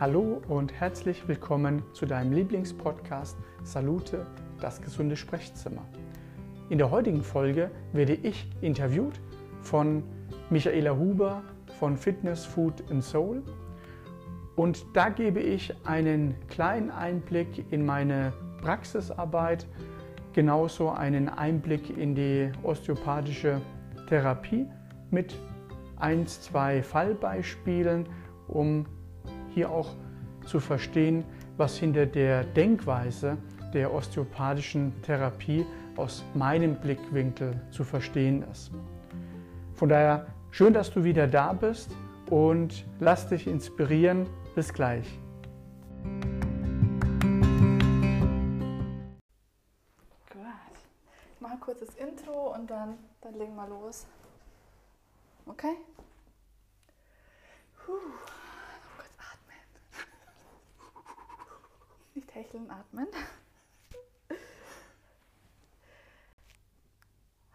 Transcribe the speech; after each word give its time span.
Hallo 0.00 0.40
und 0.46 0.72
herzlich 0.72 1.26
willkommen 1.26 1.82
zu 1.92 2.06
deinem 2.06 2.32
Lieblingspodcast 2.32 3.36
Salute, 3.64 4.24
das 4.60 4.80
gesunde 4.80 5.16
Sprechzimmer. 5.16 5.84
In 6.68 6.78
der 6.78 6.92
heutigen 6.92 7.24
Folge 7.24 7.72
werde 7.92 8.12
ich 8.14 8.48
interviewt 8.60 9.20
von 9.60 10.04
Michaela 10.50 10.96
Huber 10.96 11.42
von 11.80 11.96
Fitness, 11.96 12.44
Food 12.44 12.88
and 12.92 13.02
Soul. 13.02 13.42
Und 14.54 14.86
da 14.94 15.08
gebe 15.08 15.40
ich 15.40 15.74
einen 15.84 16.36
kleinen 16.48 16.92
Einblick 16.92 17.72
in 17.72 17.84
meine 17.84 18.32
Praxisarbeit, 18.62 19.66
genauso 20.32 20.90
einen 20.90 21.28
Einblick 21.28 21.98
in 21.98 22.14
die 22.14 22.52
osteopathische 22.62 23.60
Therapie 24.08 24.64
mit 25.10 25.34
ein, 25.96 26.24
zwei 26.28 26.84
Fallbeispielen, 26.84 28.08
um 28.46 28.86
hier 29.54 29.70
auch 29.70 29.94
zu 30.46 30.60
verstehen, 30.60 31.24
was 31.56 31.76
hinter 31.76 32.06
der 32.06 32.44
Denkweise 32.44 33.36
der 33.74 33.92
osteopathischen 33.92 34.92
Therapie 35.02 35.66
aus 35.96 36.24
meinem 36.34 36.76
Blickwinkel 36.76 37.60
zu 37.70 37.84
verstehen 37.84 38.44
ist. 38.50 38.70
Von 39.74 39.88
daher 39.88 40.26
schön, 40.50 40.72
dass 40.72 40.90
du 40.90 41.04
wieder 41.04 41.26
da 41.26 41.52
bist 41.52 41.90
und 42.30 42.84
lass 43.00 43.28
dich 43.28 43.46
inspirieren. 43.46 44.26
Bis 44.54 44.72
gleich. 44.72 45.06
Gut. 50.32 50.42
Ich 51.34 51.40
mache 51.40 51.52
ein 51.52 51.60
kurzes 51.60 51.94
Intro 51.96 52.54
und 52.54 52.68
dann, 52.68 52.98
dann 53.20 53.34
legen 53.34 53.54
wir 53.54 53.68
los. 53.68 54.06
Okay? 55.46 55.76
Puh. 57.84 57.92
Kurz 58.96 59.12
atmen. 59.18 59.62
Hecheln, 62.48 62.70
atmen. 62.70 63.06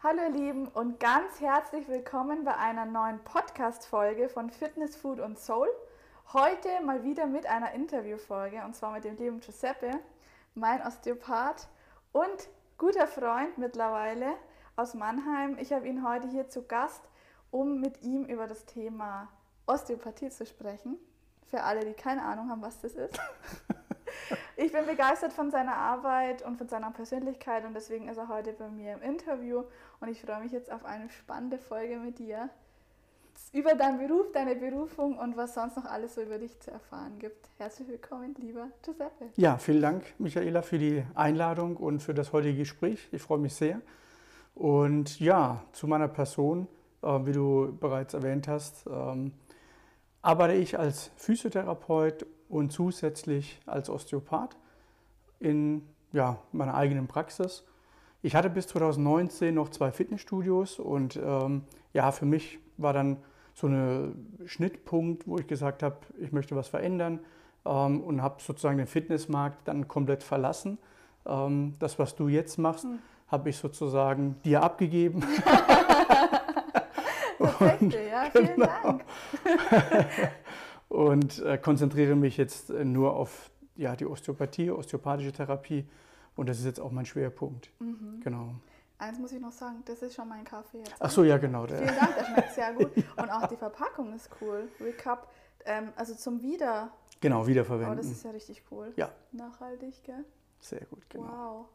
Hallo 0.00 0.22
ihr 0.22 0.30
Lieben 0.30 0.68
und 0.68 1.00
ganz 1.00 1.40
herzlich 1.40 1.88
willkommen 1.88 2.44
bei 2.44 2.56
einer 2.56 2.84
neuen 2.84 3.18
Podcast-Folge 3.24 4.28
von 4.28 4.50
Fitness, 4.50 4.94
Food 4.94 5.18
und 5.18 5.36
Soul. 5.36 5.68
Heute 6.32 6.68
mal 6.84 7.02
wieder 7.02 7.26
mit 7.26 7.44
einer 7.46 7.72
Interviewfolge 7.72 8.62
und 8.64 8.76
zwar 8.76 8.92
mit 8.92 9.02
dem 9.02 9.16
lieben 9.16 9.40
Giuseppe, 9.40 9.90
mein 10.54 10.80
Osteopath 10.80 11.66
und 12.12 12.48
guter 12.78 13.08
Freund 13.08 13.58
mittlerweile 13.58 14.36
aus 14.76 14.94
Mannheim. 14.94 15.58
Ich 15.58 15.72
habe 15.72 15.88
ihn 15.88 16.06
heute 16.06 16.28
hier 16.28 16.48
zu 16.48 16.68
Gast, 16.68 17.02
um 17.50 17.80
mit 17.80 18.02
ihm 18.02 18.26
über 18.26 18.46
das 18.46 18.64
Thema 18.64 19.28
Osteopathie 19.66 20.30
zu 20.30 20.46
sprechen. 20.46 20.98
Für 21.48 21.64
alle, 21.64 21.84
die 21.84 21.94
keine 21.94 22.22
Ahnung 22.22 22.48
haben, 22.48 22.62
was 22.62 22.80
das 22.80 22.94
ist. 22.94 23.18
Ich 24.56 24.70
bin 24.70 24.86
begeistert 24.86 25.32
von 25.32 25.50
seiner 25.50 25.74
Arbeit 25.74 26.42
und 26.42 26.56
von 26.56 26.68
seiner 26.68 26.92
Persönlichkeit 26.92 27.64
und 27.64 27.74
deswegen 27.74 28.08
ist 28.08 28.18
er 28.18 28.28
heute 28.28 28.52
bei 28.52 28.68
mir 28.68 28.94
im 28.94 29.02
Interview 29.02 29.64
und 30.00 30.08
ich 30.08 30.22
freue 30.22 30.40
mich 30.40 30.52
jetzt 30.52 30.70
auf 30.70 30.84
eine 30.84 31.10
spannende 31.10 31.58
Folge 31.58 31.98
mit 31.98 32.20
dir 32.20 32.48
über 33.52 33.74
deinen 33.74 33.98
Beruf, 33.98 34.30
deine 34.32 34.54
Berufung 34.54 35.18
und 35.18 35.36
was 35.36 35.54
sonst 35.54 35.76
noch 35.76 35.86
alles 35.86 36.14
so 36.14 36.22
über 36.22 36.38
dich 36.38 36.60
zu 36.60 36.70
erfahren 36.70 37.18
gibt. 37.18 37.48
Herzlich 37.58 37.88
willkommen, 37.88 38.36
lieber 38.38 38.68
Giuseppe. 38.82 39.30
Ja, 39.36 39.58
vielen 39.58 39.82
Dank, 39.82 40.04
Michaela, 40.18 40.62
für 40.62 40.78
die 40.78 41.04
Einladung 41.16 41.76
und 41.76 42.00
für 42.00 42.14
das 42.14 42.32
heutige 42.32 42.58
Gespräch. 42.58 43.08
Ich 43.10 43.22
freue 43.22 43.38
mich 43.38 43.54
sehr. 43.54 43.80
Und 44.54 45.18
ja, 45.18 45.64
zu 45.72 45.88
meiner 45.88 46.06
Person, 46.06 46.68
äh, 47.02 47.08
wie 47.24 47.32
du 47.32 47.76
bereits 47.80 48.14
erwähnt 48.14 48.46
hast, 48.46 48.86
ähm, 48.86 49.32
arbeite 50.24 50.54
ich 50.54 50.78
als 50.78 51.10
Physiotherapeut 51.16 52.26
und 52.48 52.72
zusätzlich 52.72 53.60
als 53.66 53.90
Osteopath 53.90 54.56
in 55.38 55.82
ja, 56.12 56.38
meiner 56.52 56.74
eigenen 56.74 57.06
Praxis. 57.06 57.64
Ich 58.22 58.34
hatte 58.34 58.48
bis 58.48 58.66
2019 58.68 59.54
noch 59.54 59.68
zwei 59.68 59.92
Fitnessstudios 59.92 60.78
und 60.78 61.16
ähm, 61.16 61.64
ja, 61.92 62.10
für 62.10 62.24
mich 62.24 62.58
war 62.78 62.94
dann 62.94 63.18
so 63.52 63.66
ein 63.66 64.38
Schnittpunkt, 64.46 65.28
wo 65.28 65.36
ich 65.38 65.46
gesagt 65.46 65.82
habe, 65.82 65.96
ich 66.18 66.32
möchte 66.32 66.56
was 66.56 66.68
verändern 66.68 67.20
ähm, 67.66 68.00
und 68.00 68.22
habe 68.22 68.40
sozusagen 68.40 68.78
den 68.78 68.86
Fitnessmarkt 68.86 69.68
dann 69.68 69.88
komplett 69.88 70.22
verlassen. 70.22 70.78
Ähm, 71.26 71.74
das, 71.78 71.98
was 71.98 72.16
du 72.16 72.28
jetzt 72.28 72.56
machst, 72.58 72.84
hm. 72.84 72.98
habe 73.28 73.50
ich 73.50 73.58
sozusagen 73.58 74.36
dir 74.42 74.62
abgegeben. 74.62 75.22
und, 77.60 77.94
ja, 77.94 78.30
vielen 78.30 78.54
genau. 78.54 78.66
Dank. 78.66 79.04
und 80.88 81.38
äh, 81.40 81.58
konzentriere 81.58 82.14
mich 82.14 82.36
jetzt 82.36 82.70
äh, 82.70 82.84
nur 82.84 83.14
auf 83.14 83.50
ja, 83.76 83.96
die 83.96 84.06
Osteopathie, 84.06 84.70
osteopathische 84.70 85.32
Therapie 85.32 85.88
und 86.36 86.48
das 86.48 86.58
ist 86.58 86.64
jetzt 86.64 86.80
auch 86.80 86.90
mein 86.90 87.06
Schwerpunkt. 87.06 87.70
Mhm. 87.80 88.20
Genau. 88.22 88.54
Eins 88.98 89.18
muss 89.18 89.32
ich 89.32 89.40
noch 89.40 89.52
sagen, 89.52 89.82
das 89.86 90.02
ist 90.02 90.14
schon 90.14 90.28
mein 90.28 90.44
Kaffee 90.44 90.78
jetzt. 90.78 90.94
Ach 91.00 91.10
so, 91.10 91.24
ja 91.24 91.36
genau. 91.36 91.66
Vielen 91.66 91.86
Dank, 91.86 92.14
der 92.14 92.24
schmeckt 92.24 92.52
sehr 92.54 92.72
gut. 92.72 92.90
ja. 92.96 93.22
Und 93.22 93.30
auch 93.30 93.46
die 93.48 93.56
Verpackung 93.56 94.14
ist 94.14 94.30
cool. 94.40 94.68
Recap, 94.80 95.28
ähm, 95.64 95.92
also 95.96 96.14
zum 96.14 96.40
Wieder... 96.42 96.90
Genau, 97.20 97.46
wiederverwenden. 97.46 97.94
Oh, 97.94 97.96
das 97.96 98.06
ist 98.06 98.24
ja 98.24 98.30
richtig 98.30 98.62
cool. 98.70 98.92
Ja. 98.96 99.10
Nachhaltig, 99.32 100.02
gell? 100.04 100.24
Sehr 100.60 100.84
gut, 100.86 101.08
genau. 101.08 101.24
Wow. 101.24 101.66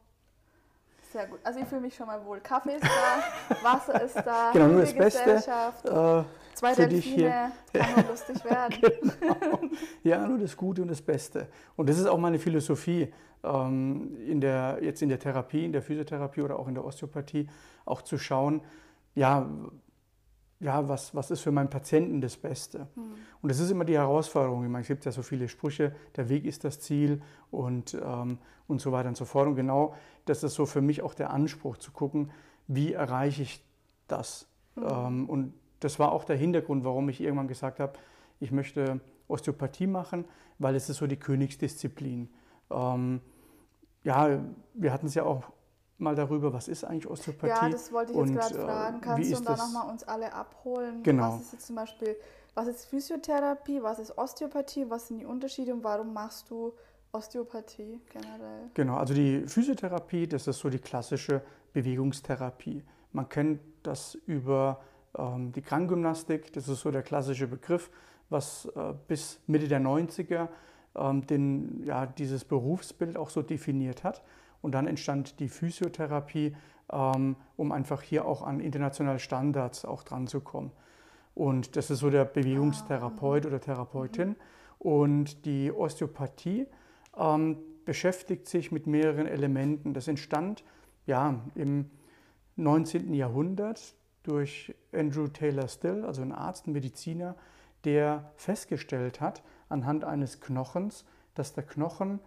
Sehr 1.11 1.25
gut. 1.25 1.39
Also 1.43 1.59
ich 1.59 1.65
fühle 1.65 1.81
mich 1.81 1.95
schon 1.95 2.05
mal 2.05 2.23
wohl. 2.23 2.39
Kaffee 2.39 2.75
ist 2.75 2.83
da, 2.83 3.55
Wasser 3.63 4.01
ist 4.03 4.15
da, 4.15 4.51
genau, 4.53 4.67
nur 4.67 4.81
das 4.81 4.93
Beste. 4.93 5.37
Äh, 5.37 6.23
Zwei 6.53 6.75
für 6.75 6.87
dich 6.87 7.05
hier. 7.05 7.51
kann 7.73 7.95
nur 7.95 8.11
lustig 8.11 8.45
werden. 8.45 8.75
genau. 9.19 9.59
Ja, 10.03 10.27
nur 10.27 10.37
das 10.37 10.55
Gute 10.55 10.83
und 10.83 10.89
das 10.89 11.01
Beste. 11.01 11.47
Und 11.75 11.89
das 11.89 11.97
ist 11.97 12.05
auch 12.05 12.19
meine 12.19 12.37
Philosophie 12.37 13.11
ähm, 13.43 14.17
in 14.27 14.39
der, 14.39 14.79
jetzt 14.81 15.01
in 15.01 15.09
der 15.09 15.19
Therapie, 15.19 15.65
in 15.65 15.71
der 15.71 15.81
Physiotherapie 15.81 16.41
oder 16.41 16.59
auch 16.59 16.67
in 16.67 16.75
der 16.75 16.85
Osteopathie, 16.85 17.47
auch 17.85 18.03
zu 18.03 18.17
schauen, 18.17 18.61
ja, 19.15 19.49
ja, 20.59 20.87
was, 20.89 21.15
was 21.15 21.31
ist 21.31 21.41
für 21.41 21.51
meinen 21.51 21.69
Patienten 21.69 22.19
das 22.19 22.35
Beste? 22.35 22.87
Mhm. 22.95 23.15
Und 23.41 23.49
das 23.49 23.59
ist 23.59 23.71
immer 23.71 23.85
die 23.85 23.97
Herausforderung. 23.97 24.63
Ich 24.63 24.69
meine, 24.69 24.81
es 24.81 24.87
gibt 24.87 25.05
ja 25.05 25.11
so 25.11 25.21
viele 25.21 25.47
Sprüche, 25.47 25.95
der 26.15 26.27
Weg 26.27 26.45
ist 26.45 26.63
das 26.65 26.81
Ziel 26.81 27.21
und, 27.49 27.97
ähm, 28.03 28.39
und 28.67 28.81
so 28.81 28.91
weiter 28.91 29.07
und 29.07 29.15
so 29.15 29.25
fort. 29.25 29.47
Und 29.47 29.55
genau 29.55 29.95
das 30.25 30.43
ist 30.43 30.55
so 30.55 30.65
für 30.65 30.81
mich 30.81 31.01
auch 31.01 31.13
der 31.13 31.31
Anspruch, 31.31 31.77
zu 31.77 31.91
gucken, 31.91 32.31
wie 32.67 32.93
erreiche 32.93 33.41
ich 33.41 33.63
das? 34.07 34.47
Mhm. 34.75 34.87
Ähm, 34.89 35.29
und 35.29 35.53
das 35.79 35.97
war 35.97 36.11
auch 36.11 36.25
der 36.25 36.35
Hintergrund, 36.35 36.83
warum 36.83 37.07
ich 37.07 37.21
irgendwann 37.21 37.47
gesagt 37.47 37.79
habe, 37.79 37.93
ich 38.41 38.51
möchte 38.51 38.99
Osteopathie 39.29 39.87
machen, 39.87 40.25
weil 40.57 40.75
es 40.75 40.89
ist 40.89 40.97
so 40.97 41.07
die 41.07 41.17
Königsdisziplin. 41.17 42.29
Ähm, 42.69 43.21
ja, 44.03 44.39
wir 44.73 44.91
hatten 44.91 45.07
es 45.07 45.15
ja 45.15 45.23
auch 45.23 45.51
mal 45.99 46.15
darüber, 46.15 46.53
was 46.53 46.67
ist 46.67 46.83
eigentlich 46.83 47.07
Osteopathie? 47.07 47.47
Ja, 47.47 47.69
das 47.69 47.91
wollte 47.91 48.13
ich 48.13 48.17
jetzt 48.17 48.33
gerade 48.33 48.57
äh, 48.57 48.65
fragen. 48.65 49.01
Kannst 49.01 49.31
du 49.31 49.43
da 49.43 49.55
nochmal 49.55 49.89
uns 49.89 50.03
alle 50.03 50.33
abholen? 50.33 51.03
Genau. 51.03 51.33
Was 51.33 51.41
ist 51.41 51.53
jetzt 51.53 51.67
zum 51.67 51.75
Beispiel, 51.75 52.15
was 52.55 52.67
ist 52.67 52.85
Physiotherapie, 52.85 53.81
was 53.81 53.99
ist 53.99 54.17
Osteopathie, 54.17 54.89
was 54.89 55.07
sind 55.07 55.19
die 55.19 55.25
Unterschiede 55.25 55.73
und 55.73 55.83
warum 55.83 56.13
machst 56.13 56.49
du 56.49 56.73
Osteopathie 57.11 58.01
generell? 58.11 58.69
Genau, 58.73 58.97
also 58.97 59.13
die 59.13 59.43
Physiotherapie, 59.47 60.27
das 60.27 60.47
ist 60.47 60.59
so 60.59 60.69
die 60.69 60.79
klassische 60.79 61.41
Bewegungstherapie. 61.73 62.83
Man 63.11 63.27
kennt 63.27 63.61
das 63.83 64.15
über 64.25 64.81
ähm, 65.17 65.51
die 65.51 65.61
Krankgymnastik, 65.61 66.53
das 66.53 66.67
ist 66.67 66.81
so 66.81 66.91
der 66.91 67.01
klassische 67.03 67.47
Begriff, 67.47 67.89
was 68.29 68.65
äh, 68.75 68.93
bis 69.07 69.39
Mitte 69.47 69.67
der 69.67 69.79
90er 69.79 70.47
ähm, 70.95 71.25
den, 71.25 71.83
ja, 71.83 72.05
dieses 72.05 72.45
Berufsbild 72.45 73.17
auch 73.17 73.29
so 73.29 73.41
definiert 73.41 74.03
hat. 74.03 74.21
Und 74.61 74.73
dann 74.73 74.87
entstand 74.87 75.39
die 75.39 75.49
Physiotherapie, 75.49 76.55
ähm, 76.91 77.35
um 77.55 77.71
einfach 77.71 78.01
hier 78.01 78.25
auch 78.25 78.41
an 78.41 78.59
internationale 78.59 79.19
Standards 79.19 79.85
auch 79.85 80.03
dran 80.03 80.27
zu 80.27 80.41
kommen. 80.41 80.71
Und 81.35 81.75
das 81.75 81.89
ist 81.89 81.99
so 81.99 82.09
der 82.09 82.25
Bewegungstherapeut 82.25 83.45
oder 83.45 83.61
Therapeutin. 83.61 84.35
Und 84.77 85.45
die 85.45 85.71
Osteopathie 85.71 86.67
ähm, 87.17 87.57
beschäftigt 87.85 88.47
sich 88.47 88.71
mit 88.71 88.87
mehreren 88.87 89.25
Elementen. 89.25 89.93
Das 89.93 90.07
entstand 90.07 90.63
ja 91.05 91.39
im 91.55 91.89
19. 92.55 93.13
Jahrhundert 93.13 93.95
durch 94.23 94.75
Andrew 94.93 95.27
Taylor 95.27 95.67
Still, 95.67 96.05
also 96.05 96.21
ein 96.21 96.31
Arzt, 96.31 96.67
ein 96.67 96.73
Mediziner, 96.73 97.35
der 97.85 98.31
festgestellt 98.35 99.21
hat, 99.21 99.41
anhand 99.69 100.03
eines 100.03 100.41
Knochens, 100.41 101.05
dass 101.35 101.53
der 101.53 101.63
Knochen 101.63 102.19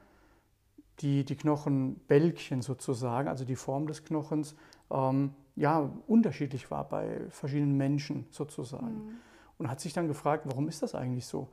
die, 1.02 1.24
die 1.24 1.36
Knochenbälkchen 1.36 2.62
sozusagen, 2.62 3.28
also 3.28 3.44
die 3.44 3.56
Form 3.56 3.86
des 3.86 4.04
Knochens, 4.04 4.54
ähm, 4.90 5.34
ja, 5.56 5.90
unterschiedlich 6.06 6.70
war 6.70 6.88
bei 6.88 7.20
verschiedenen 7.28 7.76
Menschen 7.76 8.26
sozusagen. 8.30 8.94
Mhm. 8.94 9.16
Und 9.58 9.70
hat 9.70 9.80
sich 9.80 9.92
dann 9.92 10.08
gefragt, 10.08 10.44
warum 10.46 10.68
ist 10.68 10.82
das 10.82 10.94
eigentlich 10.94 11.26
so? 11.26 11.48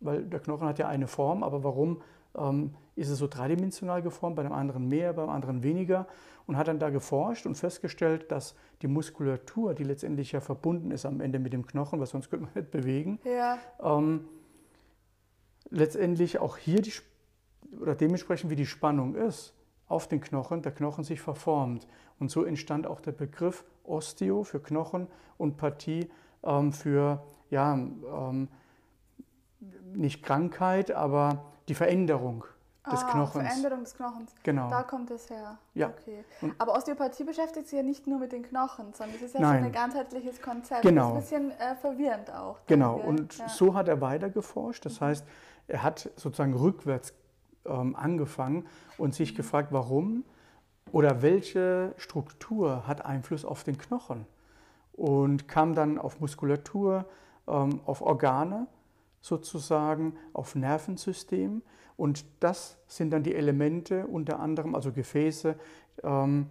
Weil 0.00 0.24
der 0.24 0.40
Knochen 0.40 0.66
hat 0.66 0.78
ja 0.78 0.88
eine 0.88 1.06
Form, 1.06 1.42
aber 1.42 1.62
warum 1.62 2.02
ähm, 2.36 2.74
ist 2.96 3.08
es 3.08 3.18
so 3.18 3.28
dreidimensional 3.28 4.02
geformt, 4.02 4.36
bei 4.36 4.42
dem 4.42 4.52
anderen 4.52 4.88
mehr, 4.88 5.12
beim 5.12 5.28
anderen 5.28 5.62
weniger? 5.62 6.06
Und 6.46 6.56
hat 6.56 6.68
dann 6.68 6.80
da 6.80 6.90
geforscht 6.90 7.46
und 7.46 7.54
festgestellt, 7.54 8.32
dass 8.32 8.56
die 8.82 8.88
Muskulatur, 8.88 9.74
die 9.74 9.84
letztendlich 9.84 10.32
ja 10.32 10.40
verbunden 10.40 10.90
ist 10.90 11.06
am 11.06 11.20
Ende 11.20 11.38
mit 11.38 11.52
dem 11.52 11.66
Knochen, 11.66 12.00
weil 12.00 12.06
sonst 12.06 12.28
könnte 12.28 12.46
man 12.46 12.54
nicht 12.54 12.72
bewegen, 12.72 13.20
ja. 13.24 13.58
ähm, 13.80 14.24
letztendlich 15.70 16.40
auch 16.40 16.56
hier 16.56 16.82
die, 16.82 16.92
oder 17.78 17.94
dementsprechend 17.94 18.50
wie 18.50 18.56
die 18.56 18.66
Spannung 18.66 19.14
ist 19.14 19.54
auf 19.86 20.08
den 20.08 20.20
Knochen, 20.20 20.62
der 20.62 20.72
Knochen 20.72 21.04
sich 21.04 21.20
verformt. 21.20 21.86
Und 22.18 22.30
so 22.30 22.44
entstand 22.44 22.86
auch 22.86 23.00
der 23.00 23.12
Begriff 23.12 23.64
Osteo 23.84 24.44
für 24.44 24.60
Knochen 24.60 25.08
und 25.36 25.56
Partie 25.56 26.10
ähm, 26.42 26.72
für, 26.72 27.22
ja, 27.50 27.74
ähm, 27.74 28.48
nicht 29.92 30.22
Krankheit, 30.22 30.90
aber 30.90 31.44
die 31.68 31.74
Veränderung 31.74 32.44
des 32.90 33.02
ah, 33.02 33.10
Knochens. 33.10 33.46
Veränderung 33.46 33.80
des 33.80 33.94
Knochens. 33.94 34.32
Genau. 34.42 34.70
Da 34.70 34.82
kommt 34.82 35.10
es 35.10 35.28
her. 35.28 35.58
Ja. 35.74 35.88
Okay. 35.88 36.24
Aber 36.58 36.74
Osteopathie 36.74 37.24
beschäftigt 37.24 37.68
sich 37.68 37.76
ja 37.76 37.82
nicht 37.82 38.06
nur 38.06 38.18
mit 38.18 38.32
den 38.32 38.42
Knochen, 38.42 38.92
sondern 38.94 39.16
es 39.16 39.22
ist 39.22 39.34
ja 39.34 39.40
Nein. 39.40 39.60
so 39.60 39.66
ein 39.66 39.72
ganzheitliches 39.72 40.40
Konzept. 40.40 40.82
Genau. 40.82 41.14
Das 41.14 41.24
ist 41.24 41.34
ein 41.34 41.48
bisschen 41.48 41.60
äh, 41.60 41.76
verwirrend 41.76 42.32
auch. 42.32 42.58
Genau. 42.66 42.96
Und 42.96 43.38
ja. 43.38 43.48
so 43.48 43.74
hat 43.74 43.88
er 43.88 44.00
weiter 44.00 44.30
geforscht. 44.30 44.86
Das 44.86 45.00
mhm. 45.00 45.06
heißt, 45.06 45.26
er 45.68 45.82
hat 45.82 46.10
sozusagen 46.16 46.54
rückwärts 46.54 47.14
ähm, 47.64 47.96
angefangen 47.96 48.66
und 48.98 49.14
sich 49.14 49.34
gefragt, 49.34 49.68
warum 49.70 50.24
oder 50.92 51.22
welche 51.22 51.94
Struktur 51.96 52.86
hat 52.86 53.04
Einfluss 53.04 53.44
auf 53.44 53.64
den 53.64 53.78
Knochen 53.78 54.26
und 54.92 55.48
kam 55.48 55.74
dann 55.74 55.98
auf 55.98 56.20
Muskulatur, 56.20 57.06
ähm, 57.46 57.80
auf 57.84 58.02
Organe 58.02 58.66
sozusagen, 59.20 60.14
auf 60.32 60.54
Nervensystem 60.54 61.62
und 61.96 62.24
das 62.40 62.78
sind 62.86 63.10
dann 63.10 63.22
die 63.22 63.34
Elemente 63.34 64.06
unter 64.06 64.40
anderem, 64.40 64.74
also 64.74 64.90
Gefäße, 64.90 65.54
ähm, 66.02 66.46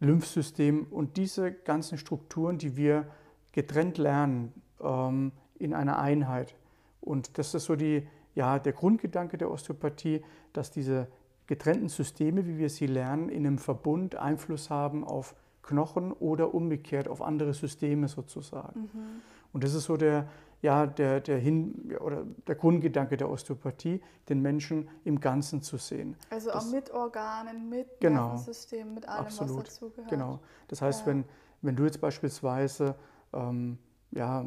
Lymphsystem 0.00 0.86
und 0.90 1.16
diese 1.16 1.52
ganzen 1.52 1.96
Strukturen, 1.96 2.58
die 2.58 2.76
wir 2.76 3.06
getrennt 3.52 3.98
lernen 3.98 4.52
ähm, 4.80 5.32
in 5.58 5.74
einer 5.74 5.98
Einheit. 5.98 6.54
Und 7.00 7.38
das 7.38 7.54
ist 7.54 7.64
so 7.64 7.76
die, 7.76 8.06
ja, 8.34 8.58
der 8.58 8.72
Grundgedanke 8.72 9.38
der 9.38 9.50
Osteopathie, 9.50 10.22
dass 10.52 10.70
diese 10.70 11.08
getrennten 11.46 11.88
Systeme, 11.88 12.46
wie 12.46 12.58
wir 12.58 12.70
sie 12.70 12.86
lernen, 12.86 13.28
in 13.28 13.46
einem 13.46 13.58
Verbund 13.58 14.16
Einfluss 14.16 14.70
haben 14.70 15.04
auf 15.04 15.34
Knochen 15.62 16.12
oder 16.12 16.54
umgekehrt 16.54 17.08
auf 17.08 17.22
andere 17.22 17.54
Systeme 17.54 18.08
sozusagen. 18.08 18.80
Mhm. 18.80 19.22
Und 19.52 19.64
das 19.64 19.74
ist 19.74 19.84
so 19.84 19.96
der, 19.96 20.28
ja, 20.60 20.86
der, 20.86 21.20
der, 21.20 21.38
Hin 21.38 21.94
oder 22.00 22.24
der 22.46 22.54
Grundgedanke 22.54 23.16
der 23.16 23.28
Osteopathie, 23.28 24.00
den 24.28 24.40
Menschen 24.40 24.88
im 25.04 25.20
Ganzen 25.20 25.60
zu 25.60 25.76
sehen. 25.76 26.16
Also 26.30 26.50
das, 26.50 26.64
auch 26.64 26.72
mit 26.72 26.90
Organen, 26.90 27.68
mit 27.68 28.00
genau, 28.00 28.28
Nervensystem, 28.28 28.94
mit 28.94 29.08
allem, 29.08 29.26
absolut, 29.26 29.58
was 29.58 29.64
dazugehört. 29.64 30.08
Genau. 30.08 30.40
Das 30.68 30.80
heißt, 30.80 31.00
ja. 31.00 31.06
wenn, 31.06 31.24
wenn 31.62 31.76
du 31.76 31.84
jetzt 31.84 32.00
beispielsweise 32.00 32.94
ähm, 33.32 33.78
ja, 34.12 34.44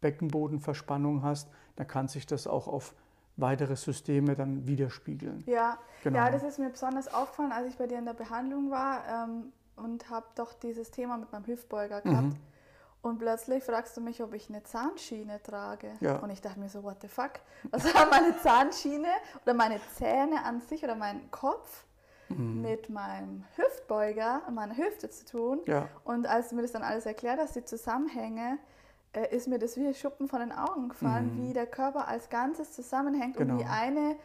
Beckenbodenverspannung 0.00 1.22
hast, 1.22 1.48
dann 1.76 1.86
kann 1.86 2.08
sich 2.08 2.26
das 2.26 2.46
auch 2.46 2.68
auf 2.68 2.94
weitere 3.36 3.76
Systeme 3.76 4.36
dann 4.36 4.66
widerspiegeln. 4.66 5.42
Ja, 5.46 5.78
genau. 6.02 6.18
ja 6.18 6.30
das 6.30 6.42
ist 6.42 6.58
mir 6.58 6.70
besonders 6.70 7.12
aufgefallen, 7.12 7.52
als 7.52 7.68
ich 7.68 7.76
bei 7.76 7.86
dir 7.86 7.98
in 7.98 8.04
der 8.04 8.14
Behandlung 8.14 8.70
war 8.70 9.02
ähm, 9.08 9.52
und 9.76 10.10
habe 10.10 10.26
doch 10.34 10.52
dieses 10.52 10.90
Thema 10.90 11.16
mit 11.16 11.32
meinem 11.32 11.46
Hüftbeuger 11.46 12.00
gehabt. 12.02 12.34
Mhm. 12.34 12.36
Und 13.02 13.18
plötzlich 13.18 13.64
fragst 13.64 13.96
du 13.96 14.00
mich, 14.00 14.22
ob 14.22 14.32
ich 14.32 14.48
eine 14.48 14.62
Zahnschiene 14.62 15.42
trage. 15.42 15.90
Ja. 16.00 16.18
Und 16.18 16.30
ich 16.30 16.40
dachte 16.40 16.60
mir 16.60 16.68
so, 16.68 16.84
what 16.84 16.98
the 17.02 17.08
fuck? 17.08 17.32
Was 17.70 17.92
haben 17.94 18.10
meine 18.10 18.38
Zahnschiene 18.38 19.08
oder 19.42 19.54
meine 19.54 19.80
Zähne 19.96 20.44
an 20.44 20.60
sich 20.60 20.84
oder 20.84 20.94
mein 20.94 21.28
Kopf 21.32 21.84
mhm. 22.28 22.62
mit 22.62 22.90
meinem 22.90 23.44
Hüftbeuger 23.56 24.42
und 24.46 24.54
meiner 24.54 24.76
Hüfte 24.76 25.10
zu 25.10 25.24
tun? 25.24 25.60
Ja. 25.66 25.88
Und 26.04 26.28
als 26.28 26.50
du 26.50 26.54
mir 26.54 26.62
das 26.62 26.70
dann 26.70 26.84
alles 26.84 27.04
erklärt 27.04 27.40
hast, 27.40 27.56
die 27.56 27.64
Zusammenhänge, 27.64 28.58
äh, 29.12 29.34
ist 29.34 29.48
mir 29.48 29.58
das 29.58 29.76
wie 29.76 29.92
Schuppen 29.94 30.28
von 30.28 30.40
den 30.40 30.52
Augen 30.52 30.88
gefallen, 30.88 31.36
mhm. 31.36 31.48
wie 31.48 31.52
der 31.52 31.66
Körper 31.66 32.08
als 32.08 32.28
Ganzes 32.28 32.72
zusammenhängt 32.72 33.36
genau. 33.36 33.54
und 33.54 33.60
wie 33.60 33.64
eine 33.64 34.16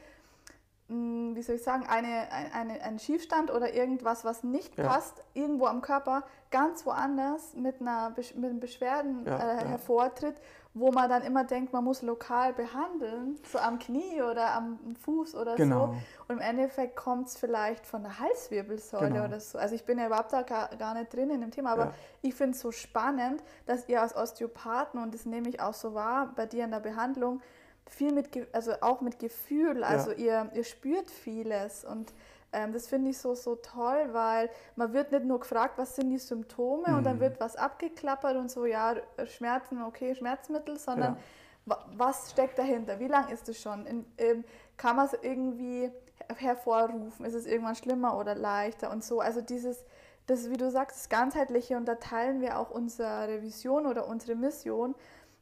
hm, 0.89 1.35
wie 1.35 1.41
soll 1.41 1.55
ich 1.55 1.63
sagen, 1.63 1.85
eine, 1.85 2.31
eine, 2.53 2.81
ein 2.81 2.97
Schiefstand 2.97 3.51
oder 3.51 3.73
irgendwas, 3.73 4.23
was 4.23 4.43
nicht 4.43 4.77
ja. 4.77 4.87
passt, 4.87 5.21
irgendwo 5.33 5.65
am 5.65 5.81
Körper 5.81 6.23
ganz 6.49 6.85
woanders 6.85 7.55
mit, 7.55 7.81
einer, 7.81 8.13
mit 8.15 8.35
einem 8.37 8.59
Beschwerden 8.61 9.25
ja, 9.25 9.37
äh, 9.37 9.65
hervortritt, 9.65 10.35
wo 10.79 10.91
man 10.91 11.09
dann 11.09 11.23
immer 11.23 11.43
denkt, 11.43 11.73
man 11.73 11.83
muss 11.83 12.01
lokal 12.01 12.53
behandeln, 12.53 13.37
so 13.51 13.59
am 13.59 13.79
Knie 13.79 14.21
oder 14.21 14.53
am 14.53 14.79
Fuß 15.01 15.35
oder 15.35 15.55
genau. 15.55 15.87
so. 15.87 15.95
Und 16.27 16.35
im 16.35 16.39
Endeffekt 16.39 16.95
kommt 16.95 17.27
es 17.27 17.37
vielleicht 17.37 17.85
von 17.85 18.03
der 18.03 18.19
Halswirbelsäule 18.19 19.09
genau. 19.09 19.25
oder 19.25 19.39
so. 19.39 19.57
Also 19.57 19.75
ich 19.75 19.85
bin 19.85 19.97
ja 19.99 20.07
überhaupt 20.07 20.33
da 20.33 20.41
gar, 20.41 20.69
gar 20.77 20.93
nicht 20.93 21.13
drin 21.13 21.29
in 21.29 21.41
dem 21.41 21.51
Thema, 21.51 21.71
aber 21.71 21.93
ich 22.21 22.35
finde 22.35 22.55
es 22.55 22.61
so 22.61 22.71
spannend, 22.71 23.43
dass 23.65 23.87
ihr 23.89 24.01
als 24.01 24.15
Osteopathen, 24.15 25.01
und 25.01 25.13
das 25.13 25.25
nehme 25.25 25.49
ich 25.49 25.61
auch 25.61 25.73
so 25.73 25.93
wahr 25.93 26.31
bei 26.35 26.45
dir 26.45 26.65
in 26.65 26.71
der 26.71 26.79
Behandlung, 26.79 27.41
viel 27.89 28.11
mit, 28.11 28.29
also 28.53 28.73
auch 28.81 29.01
mit 29.01 29.19
Gefühl, 29.19 29.83
also 29.83 30.11
ja. 30.11 30.17
ihr, 30.17 30.51
ihr 30.53 30.63
spürt 30.63 31.09
vieles 31.09 31.85
und 31.85 32.13
ähm, 32.53 32.71
das 32.71 32.87
finde 32.87 33.11
ich 33.11 33.17
so, 33.17 33.35
so 33.35 33.55
toll, 33.55 34.09
weil 34.11 34.49
man 34.75 34.93
wird 34.93 35.11
nicht 35.11 35.25
nur 35.25 35.39
gefragt, 35.39 35.77
was 35.77 35.95
sind 35.95 36.09
die 36.09 36.17
Symptome 36.17 36.89
mhm. 36.89 36.97
und 36.97 37.03
dann 37.03 37.17
mhm. 37.17 37.21
wird 37.21 37.39
was 37.39 37.55
abgeklappert 37.55 38.37
und 38.37 38.49
so, 38.49 38.65
ja, 38.65 38.95
Schmerzen, 39.25 39.81
okay, 39.81 40.15
Schmerzmittel, 40.15 40.77
sondern 40.77 41.17
ja. 41.65 41.77
was 41.95 42.31
steckt 42.31 42.57
dahinter? 42.57 42.99
Wie 42.99 43.07
lange 43.07 43.33
ist 43.33 43.49
es 43.49 43.61
schon? 43.61 43.85
In, 43.85 44.05
ähm, 44.17 44.43
kann 44.77 44.95
man 44.95 45.07
es 45.07 45.13
irgendwie 45.21 45.91
hervorrufen? 46.37 47.25
Ist 47.25 47.33
es 47.33 47.45
irgendwann 47.45 47.75
schlimmer 47.75 48.17
oder 48.17 48.35
leichter 48.35 48.91
und 48.91 49.03
so? 49.03 49.19
Also 49.19 49.41
dieses, 49.41 49.83
das, 50.27 50.49
wie 50.49 50.57
du 50.57 50.71
sagst, 50.71 50.97
das 50.97 51.09
Ganzheitliche 51.09 51.75
und 51.77 51.85
da 51.85 51.95
teilen 51.95 52.41
wir 52.41 52.59
auch 52.59 52.69
unsere 52.69 53.41
Vision 53.41 53.85
oder 53.85 54.07
unsere 54.07 54.35
Mission, 54.35 54.95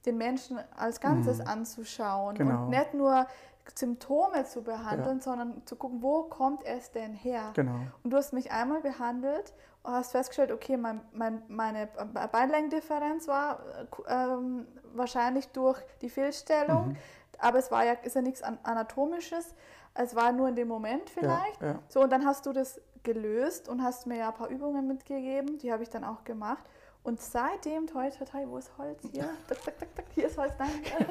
den 0.06 0.18
Menschen 0.18 0.60
als 0.76 1.00
Ganzes 1.00 1.40
mhm. 1.40 1.48
anzuschauen 1.48 2.36
genau. 2.36 2.64
und 2.64 2.70
nicht 2.70 2.94
nur 2.94 3.28
Symptome 3.74 4.46
zu 4.46 4.64
behandeln, 4.64 5.18
ja. 5.18 5.24
sondern 5.24 5.66
zu 5.66 5.76
gucken, 5.76 6.02
wo 6.02 6.24
kommt 6.24 6.64
es 6.66 6.92
denn 6.92 7.14
her? 7.14 7.52
Genau. 7.54 7.80
Und 8.04 8.12
du 8.12 8.18
hast 8.18 8.34
mich 8.34 8.52
einmal 8.52 8.82
behandelt 8.82 9.54
und 9.84 9.94
hast 9.94 10.12
festgestellt, 10.12 10.52
okay, 10.52 10.78
mein, 10.78 11.02
mein, 11.14 11.44
meine 11.48 11.88
Beinlängendifferenz 12.32 13.28
war 13.28 13.60
ähm, 14.08 14.68
wahrscheinlich 14.94 15.48
durch 15.50 15.82
die 16.02 16.10
Fehlstellung, 16.10 16.90
mhm. 16.90 16.98
aber 17.40 17.60
es 17.60 17.72
war 17.72 17.86
ja, 17.86 17.94
ist 17.94 18.16
ja 18.16 18.22
nichts 18.22 18.42
Anatomisches, 18.42 19.56
es 19.94 20.16
war 20.16 20.32
nur 20.32 20.50
in 20.50 20.56
dem 20.56 20.68
Moment 20.68 21.10
vielleicht. 21.10 21.62
Ja, 21.62 21.68
ja. 21.68 21.80
So, 21.88 22.02
und 22.02 22.12
dann 22.12 22.26
hast 22.26 22.46
du 22.46 22.52
das 22.52 22.82
gelöst 23.04 23.70
und 23.70 23.84
hast 23.84 24.08
mir 24.08 24.18
ja 24.18 24.30
ein 24.30 24.34
paar 24.34 24.50
Übungen 24.50 24.88
mitgegeben, 24.88 25.58
die 25.60 25.72
habe 25.72 25.84
ich 25.84 25.90
dann 25.90 26.04
auch 26.04 26.24
gemacht. 26.24 26.64
Und 27.06 27.22
seitdem, 27.22 27.86
toi, 27.86 28.10
toi, 28.10 28.26
toi, 28.26 28.48
wo 28.48 28.58
ist 28.58 28.76
Holz 28.80 29.00
hier? 29.12 29.30
Tak, 29.48 29.64
tak, 29.64 29.78
tak, 29.78 29.96
tak, 29.96 30.06
hier 30.16 30.26
ist 30.26 30.40
Holz, 30.40 30.54
nein. 30.58 30.72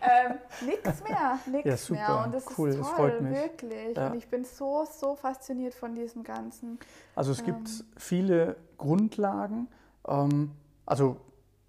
ähm, 0.00 0.38
nix 0.66 1.04
mehr, 1.04 1.38
nix 1.44 1.68
ja, 1.68 1.76
super. 1.76 2.00
mehr. 2.00 2.24
Und 2.24 2.34
das 2.34 2.58
cool, 2.58 2.70
ist 2.70 2.76
toll, 2.76 2.84
das 2.86 2.90
freut 2.96 3.20
mich. 3.20 3.34
wirklich. 3.34 3.96
Ja. 3.98 4.06
Und 4.06 4.14
ich 4.14 4.28
bin 4.28 4.46
so, 4.46 4.86
so 4.90 5.14
fasziniert 5.14 5.74
von 5.74 5.94
diesem 5.94 6.22
Ganzen. 6.22 6.78
Also 7.14 7.32
es 7.32 7.40
ähm, 7.40 7.44
gibt 7.44 7.68
viele 7.98 8.56
Grundlagen. 8.78 9.68
Ähm, 10.08 10.52
also 10.86 11.18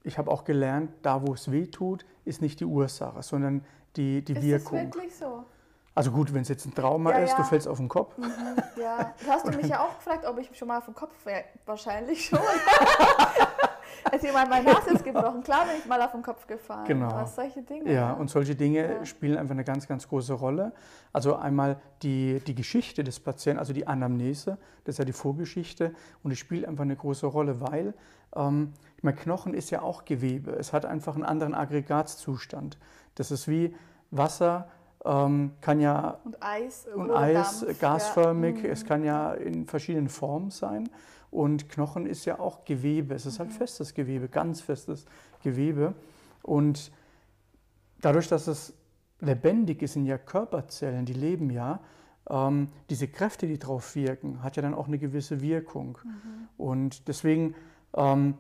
ich 0.04 0.18
habe 0.18 0.32
auch 0.32 0.46
gelernt, 0.46 0.92
da 1.02 1.28
wo 1.28 1.34
es 1.34 1.52
weh 1.52 1.68
tut, 1.68 2.06
ist 2.24 2.42
nicht 2.42 2.62
die 2.62 2.66
Ursache, 2.66 3.22
sondern 3.22 3.66
die, 3.98 4.24
die 4.24 4.32
ist 4.32 4.42
Wirkung. 4.44 4.80
Ist 4.80 4.96
wirklich 4.96 5.16
so? 5.18 5.44
Also 5.96 6.12
gut, 6.12 6.34
wenn 6.34 6.42
es 6.42 6.50
jetzt 6.50 6.66
ein 6.66 6.74
Trauma 6.74 7.12
ja, 7.12 7.18
ist, 7.20 7.32
ja. 7.32 7.38
du 7.38 7.44
fällst 7.44 7.68
auf 7.68 7.78
den 7.78 7.88
Kopf. 7.88 8.18
Mhm, 8.18 8.28
ja, 8.82 9.14
du 9.24 9.28
hast 9.28 9.48
du 9.48 9.52
mich 9.52 9.68
ja 9.68 9.82
auch 9.82 9.96
gefragt, 9.98 10.26
ob 10.26 10.40
ich 10.40 10.50
schon 10.58 10.68
mal 10.68 10.80
auf 10.80 10.86
den 10.86 10.96
Kopf 10.96 11.14
wäre. 11.26 11.44
Wahrscheinlich 11.66 12.26
schon. 12.26 12.40
Als 14.12 14.24
jemand 14.24 14.50
meine 14.50 14.72
Nase 14.72 14.92
ist 14.92 15.04
gebrochen, 15.04 15.44
klar 15.44 15.66
bin 15.66 15.76
ich 15.78 15.86
mal 15.86 16.02
auf 16.02 16.12
den 16.12 16.24
Kopf 16.24 16.48
gefallen. 16.48 16.86
Genau. 16.88 17.14
Was 17.14 17.36
solche 17.36 17.62
Dinge. 17.62 17.88
Ja, 17.90 17.94
ja, 17.94 18.14
und 18.14 18.30
solche 18.30 18.56
Dinge 18.56 18.96
ja. 18.96 19.06
spielen 19.06 19.38
einfach 19.38 19.54
eine 19.54 19.64
ganz, 19.64 19.88
ganz 19.88 20.08
große 20.08 20.34
Rolle. 20.34 20.74
Also 21.14 21.36
einmal 21.36 21.80
die, 22.02 22.42
die 22.46 22.56
Geschichte 22.56 23.04
des 23.04 23.20
Patienten, 23.20 23.60
also 23.60 23.72
die 23.72 23.88
Anamnese, 23.88 24.58
das 24.84 24.96
ist 24.96 25.00
ja 25.00 25.06
die 25.06 25.14
Vorgeschichte 25.14 25.94
und 26.24 26.32
die 26.32 26.36
spielt 26.36 26.68
einfach 26.68 26.84
eine 26.84 26.96
große 26.96 27.28
Rolle, 27.28 27.62
weil 27.62 27.94
ähm, 28.36 28.74
ich 28.98 29.04
meine, 29.04 29.16
Knochen 29.16 29.54
ist 29.54 29.70
ja 29.70 29.82
auch 29.82 30.06
Gewebe. 30.06 30.52
Es 30.52 30.74
hat 30.74 30.86
einfach 30.86 31.16
einen 31.16 31.24
anderen 31.24 31.54
Aggregatzustand. 31.54 32.78
Das 33.16 33.32
ist 33.32 33.48
wie 33.48 33.76
Wasser 34.12 34.68
ähm, 35.06 35.52
kann 35.62 35.80
ja 35.80 36.20
und 36.24 36.42
Eis, 36.42 36.88
und 36.94 37.12
Eis 37.12 37.62
Dampf, 37.62 37.80
gasförmig, 37.80 38.64
ja. 38.64 38.70
es 38.70 38.86
kann 38.86 39.04
ja 39.04 39.34
in 39.34 39.66
verschiedenen 39.66 40.10
Formen 40.10 40.50
sein. 40.50 40.90
Und 41.32 41.68
Knochen 41.70 42.06
ist 42.06 42.26
ja 42.26 42.40
auch 42.40 42.64
Gewebe, 42.64 43.16
es 43.16 43.26
ist 43.26 43.40
halt 43.40 43.50
mhm. 43.50 43.56
festes 43.56 43.94
Gewebe, 43.94 44.30
ganz 44.30 44.62
festes 44.62 45.06
Gewebe. 45.42 45.94
Und 46.44 46.92
dadurch, 48.02 48.28
dass 48.28 48.48
es 48.48 48.74
lebendig 49.20 49.82
ist, 49.82 49.94
sind 49.94 50.06
ja 50.06 50.18
Körperzellen, 50.18 51.06
die 51.06 51.14
leben 51.14 51.50
ja, 51.50 51.80
ähm, 52.30 52.70
diese 52.90 53.08
Kräfte, 53.08 53.48
die 53.48 53.58
drauf 53.58 53.96
wirken, 53.96 54.44
hat 54.44 54.56
ja 54.56 54.62
dann 54.62 54.74
auch 54.74 54.88
eine 54.88 55.00
gewisse 55.00 55.42
Wirkung. 55.42 55.98
Mhm. 56.04 56.48
Und 56.58 57.08
deswegen 57.08 57.56
ähm, 57.96 58.36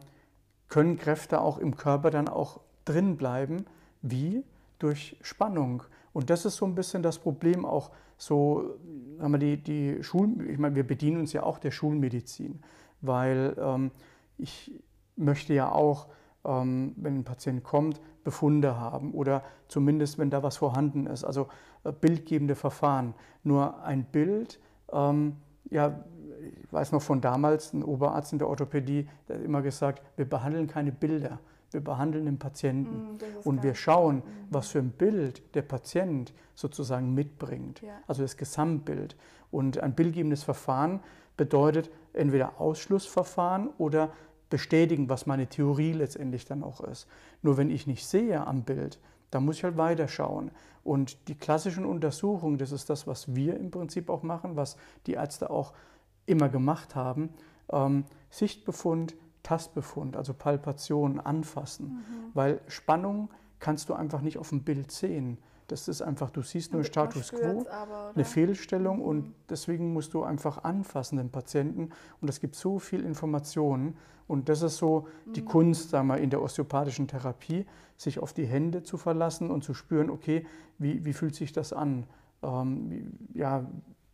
können 0.69 0.97
Kräfte 0.97 1.41
auch 1.41 1.57
im 1.57 1.75
Körper 1.75 2.11
dann 2.11 2.27
auch 2.27 2.59
drin 2.85 3.17
bleiben. 3.17 3.65
Wie? 4.01 4.43
Durch 4.79 5.17
Spannung. 5.21 5.83
Und 6.13 6.29
das 6.29 6.45
ist 6.45 6.55
so 6.55 6.65
ein 6.65 6.75
bisschen 6.75 7.03
das 7.03 7.19
Problem 7.19 7.65
auch 7.65 7.91
so, 8.17 8.75
haben 9.19 9.31
wir 9.33 9.39
die, 9.39 9.57
die 9.57 10.03
Schul, 10.03 10.47
ich 10.49 10.59
meine, 10.59 10.75
wir 10.75 10.85
bedienen 10.85 11.17
uns 11.17 11.33
ja 11.33 11.43
auch 11.43 11.57
der 11.57 11.71
Schulmedizin, 11.71 12.61
weil 13.01 13.55
ähm, 13.59 13.91
ich 14.37 14.71
möchte 15.15 15.53
ja 15.53 15.71
auch 15.71 16.07
ähm, 16.45 16.93
wenn 16.97 17.19
ein 17.19 17.23
Patient 17.23 17.63
kommt, 17.63 18.01
Befunde 18.23 18.77
haben 18.77 19.13
oder 19.13 19.43
zumindest, 19.67 20.17
wenn 20.17 20.29
da 20.29 20.43
was 20.43 20.57
vorhanden 20.57 21.07
ist, 21.07 21.23
also 21.23 21.47
äh, 21.83 21.91
bildgebende 21.91 22.55
Verfahren. 22.55 23.13
Nur 23.43 23.81
ein 23.83 24.05
Bild, 24.05 24.59
ähm, 24.91 25.37
ja, 25.69 26.03
ich 26.63 26.73
weiß 26.73 26.91
noch 26.91 27.01
von 27.01 27.21
damals, 27.21 27.73
ein 27.73 27.83
Oberarzt 27.83 28.33
in 28.33 28.39
der 28.39 28.49
Orthopädie, 28.49 29.07
der 29.27 29.37
hat 29.37 29.43
immer 29.43 29.61
gesagt, 29.61 30.01
wir 30.17 30.27
behandeln 30.27 30.67
keine 30.67 30.91
Bilder, 30.91 31.39
wir 31.73 31.83
behandeln 31.83 32.25
den 32.25 32.39
Patienten. 32.39 33.13
Mm, 33.13 33.47
und 33.47 33.63
wir 33.63 33.75
schauen, 33.75 34.17
mm. 34.17 34.21
was 34.49 34.69
für 34.69 34.79
ein 34.79 34.91
Bild 34.91 35.55
der 35.55 35.63
Patient 35.63 36.33
sozusagen 36.55 37.13
mitbringt, 37.13 37.81
ja. 37.81 37.93
also 38.07 38.21
das 38.21 38.37
Gesamtbild. 38.37 39.15
Und 39.51 39.79
ein 39.79 39.93
bildgebendes 39.93 40.43
Verfahren 40.43 41.01
bedeutet 41.37 41.91
entweder 42.13 42.59
Ausschlussverfahren 42.59 43.69
oder 43.77 44.11
bestätigen, 44.49 45.09
was 45.09 45.25
meine 45.25 45.47
Theorie 45.47 45.93
letztendlich 45.93 46.45
dann 46.45 46.63
auch 46.63 46.81
ist. 46.81 47.07
Nur 47.41 47.57
wenn 47.57 47.71
ich 47.71 47.87
nicht 47.87 48.05
sehe 48.05 48.45
am 48.45 48.63
Bild, 48.63 48.99
dann 49.31 49.45
muss 49.45 49.57
ich 49.57 49.63
halt 49.63 49.77
weiterschauen. 49.77 50.51
Und 50.83 51.27
die 51.27 51.35
klassischen 51.35 51.85
Untersuchungen, 51.85 52.57
das 52.57 52.71
ist 52.71 52.89
das, 52.89 53.07
was 53.07 53.35
wir 53.35 53.57
im 53.57 53.71
Prinzip 53.71 54.09
auch 54.09 54.21
machen, 54.21 54.55
was 54.55 54.77
die 55.07 55.13
Ärzte 55.13 55.49
auch 55.49 55.73
immer 56.25 56.49
gemacht 56.49 56.95
haben. 56.95 57.29
Ähm, 57.71 58.05
Sichtbefund, 58.29 59.15
Tastbefund, 59.43 60.15
also 60.15 60.33
Palpation, 60.33 61.19
Anfassen. 61.19 61.87
Mhm. 61.87 62.01
Weil 62.33 62.61
Spannung 62.67 63.29
kannst 63.59 63.89
du 63.89 63.93
einfach 63.93 64.21
nicht 64.21 64.37
auf 64.37 64.49
dem 64.49 64.63
Bild 64.63 64.91
sehen. 64.91 65.37
Das 65.67 65.87
ist 65.87 66.01
einfach, 66.01 66.29
du 66.29 66.41
siehst 66.41 66.73
nur 66.73 66.83
Status 66.83 67.31
quo, 67.31 67.65
aber, 67.69 68.11
eine 68.13 68.25
Fehlstellung 68.25 68.97
mhm. 68.97 69.03
und 69.03 69.33
deswegen 69.49 69.93
musst 69.93 70.13
du 70.13 70.23
einfach 70.23 70.63
anfassen 70.63 71.17
den 71.17 71.29
Patienten 71.29 71.89
und 72.21 72.29
es 72.29 72.39
gibt 72.39 72.55
so 72.55 72.79
viel 72.79 73.05
Informationen 73.05 73.95
und 74.27 74.49
das 74.49 74.61
ist 74.61 74.77
so 74.77 75.07
die 75.35 75.41
mhm. 75.41 75.45
Kunst, 75.45 75.89
sagen 75.89 76.07
wir, 76.07 76.17
in 76.17 76.29
der 76.29 76.41
osteopathischen 76.41 77.07
Therapie, 77.07 77.65
sich 77.97 78.19
auf 78.19 78.33
die 78.33 78.45
Hände 78.45 78.83
zu 78.83 78.97
verlassen 78.97 79.51
und 79.51 79.63
zu 79.63 79.73
spüren, 79.73 80.09
okay, 80.09 80.45
wie, 80.77 81.05
wie 81.05 81.13
fühlt 81.13 81.35
sich 81.35 81.53
das 81.53 81.71
an? 81.71 82.05
Ähm, 82.41 82.89
wie, 82.89 83.39
ja, 83.39 83.65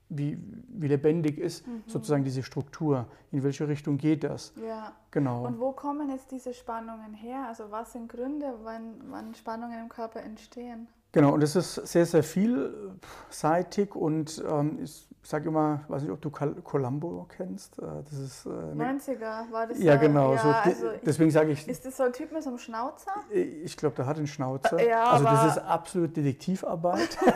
wie, 0.09 0.37
wie 0.67 0.87
lebendig 0.87 1.37
ist 1.37 1.65
mhm. 1.67 1.83
sozusagen 1.85 2.23
diese 2.23 2.43
Struktur, 2.43 3.05
in 3.31 3.43
welche 3.43 3.67
Richtung 3.67 3.97
geht 3.97 4.23
das. 4.23 4.53
Ja. 4.65 4.93
Genau. 5.11 5.45
Und 5.45 5.59
wo 5.59 5.71
kommen 5.71 6.09
jetzt 6.09 6.31
diese 6.31 6.53
Spannungen 6.53 7.13
her? 7.13 7.45
Also 7.47 7.71
was 7.71 7.93
sind 7.93 8.09
Gründe, 8.09 8.53
wann, 8.63 8.95
wann 9.09 9.33
Spannungen 9.35 9.79
im 9.79 9.89
Körper 9.89 10.21
entstehen? 10.21 10.87
Genau, 11.11 11.33
und 11.33 11.41
es 11.41 11.55
ist 11.55 11.73
sehr, 11.73 12.05
sehr 12.05 12.21
vielseitig 12.21 13.95
und 13.95 14.43
ähm, 14.47 14.77
ich 14.83 15.07
sage 15.23 15.49
immer, 15.49 15.81
ich 15.83 15.89
weiß 15.89 16.03
nicht, 16.03 16.11
ob 16.11 16.21
du 16.21 16.29
Columbo 16.29 17.25
kennst. 17.35 17.79
Äh, 17.79 17.85
das 18.07 18.19
ist, 18.19 18.45
äh, 18.45 18.49
90er 18.49 19.51
war 19.51 19.65
das 19.65 19.79
Ja, 19.79 19.95
genau. 19.95 20.33
Ja, 20.33 20.39
so, 20.39 20.49
also 20.49 20.91
deswegen 21.03 21.31
sage 21.31 21.51
ich. 21.51 21.67
Ist 21.67 21.83
das 21.83 21.97
so 21.97 22.03
ein 22.03 22.13
Typ 22.13 22.31
mit 22.31 22.43
so 22.43 22.49
einem 22.49 22.59
Schnauzer? 22.59 23.11
Ich 23.31 23.75
glaube, 23.75 23.95
der 23.95 24.05
hat 24.05 24.17
einen 24.17 24.27
Schnauzer. 24.27 24.79
Ja, 24.87 25.05
also 25.05 25.25
das 25.25 25.57
ist 25.57 25.63
absolut 25.63 26.15
Detektivarbeit. 26.15 27.17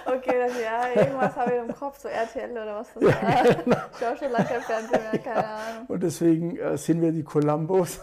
okay, 0.15 0.35
das, 0.39 0.53
ja, 0.61 1.01
irgendwas 1.01 1.35
habe 1.35 1.53
ich 1.53 1.69
im 1.69 1.75
Kopf, 1.75 1.99
so 1.99 2.07
RTL 2.07 2.51
oder 2.51 2.75
was 2.75 2.93
das 2.93 3.03
ja, 3.03 3.09
war. 3.09 3.55
Genau. 3.63 3.77
Ich 3.91 3.97
schaue 3.97 4.17
schon 4.17 4.31
lange 4.31 4.45
kein 4.45 4.61
Fernsehen 4.61 5.01
mehr, 5.11 5.19
keine 5.19 5.47
Ahnung. 5.47 5.85
Und 5.87 6.03
deswegen 6.03 6.57
äh, 6.57 6.77
sind 6.77 7.01
wir 7.01 7.11
die 7.11 7.23
Columbos. 7.23 7.99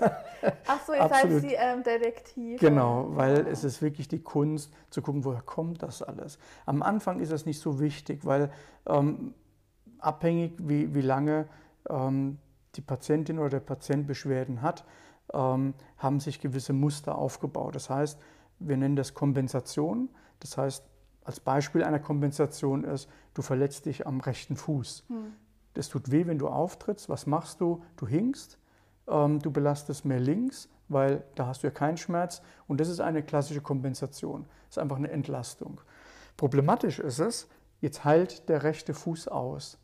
Ach 0.67 0.81
so, 0.87 0.93
ihr 0.93 1.09
seid 1.09 1.43
die 1.43 1.55
ähm, 1.55 1.83
Detektive. 1.83 2.59
Genau, 2.59 3.09
weil 3.11 3.39
ja. 3.39 3.51
es 3.51 3.65
ist 3.65 3.83
wirklich 3.83 4.09
die 4.09 4.23
Kunst 4.23 4.73
zu 4.91 5.03
gucken, 5.03 5.25
woher 5.25 5.43
kommt 5.43 5.83
das 5.83 6.03
alles. 6.03 6.39
Am 6.67 6.83
Anfang 6.83 7.21
ist 7.21 7.33
das 7.33 7.47
nicht 7.47 7.61
so 7.61 7.81
wichtig, 7.81 8.25
weil 8.25 8.51
ähm, 8.87 9.35
abhängig, 9.99 10.55
wie, 10.59 10.95
wie 10.95 11.03
lange 11.03 11.49
ähm, 11.89 12.39
die 12.77 12.83
Patientin 12.83 13.39
oder 13.39 13.51
der 13.51 13.61
Patient 13.61 14.07
Beschwerden 14.07 14.63
hat, 14.63 14.85
ähm, 15.33 15.75
haben 15.99 16.21
sich 16.21 16.41
gewisse 16.41 16.73
Muster 16.73 17.17
aufgebaut. 17.17 17.75
Das 17.75 17.91
heißt, 17.91 18.19
wir 18.61 18.77
nennen 18.77 18.97
das 18.97 19.15
Kompensation. 19.15 20.09
Das 20.41 20.57
heißt, 20.57 20.85
als 21.29 21.41
Beispiel 21.41 21.85
einer 21.85 21.99
Kompensation 21.99 22.85
ist, 22.85 23.07
du 23.35 23.43
verletzt 23.43 23.85
dich 23.85 24.07
am 24.07 24.21
rechten 24.21 24.57
Fuß. 24.57 25.05
Hm. 25.09 25.35
Das 25.75 25.91
tut 25.91 26.11
weh, 26.11 26.27
wenn 26.27 26.39
du 26.39 26.49
auftrittst. 26.49 27.11
Was 27.11 27.27
machst 27.27 27.61
du? 27.61 27.83
Du 27.99 28.07
hinkst, 28.07 28.59
ähm, 29.07 29.39
du 29.39 29.51
belastest 29.51 30.07
mehr 30.07 30.21
links, 30.21 30.71
weil 30.89 31.23
da 31.35 31.47
hast 31.47 31.63
du 31.63 31.67
ja 31.67 31.71
keinen 31.71 31.99
Schmerz. 31.99 32.41
Und 32.67 32.81
das 32.81 32.89
ist 32.89 33.01
eine 33.01 33.23
klassische 33.23 33.61
Kompensation. 33.61 34.47
Das 34.69 34.79
ist 34.79 34.79
einfach 34.79 34.97
eine 34.97 35.11
Entlastung. 35.11 35.83
Problematisch 36.39 36.99
ist 36.99 37.19
es, 37.19 37.47
jetzt 37.83 38.07
heilt 38.07 38.49
der 38.49 38.63
rechte 38.63 38.95
Fuß 38.95 39.29
aus. 39.29 39.77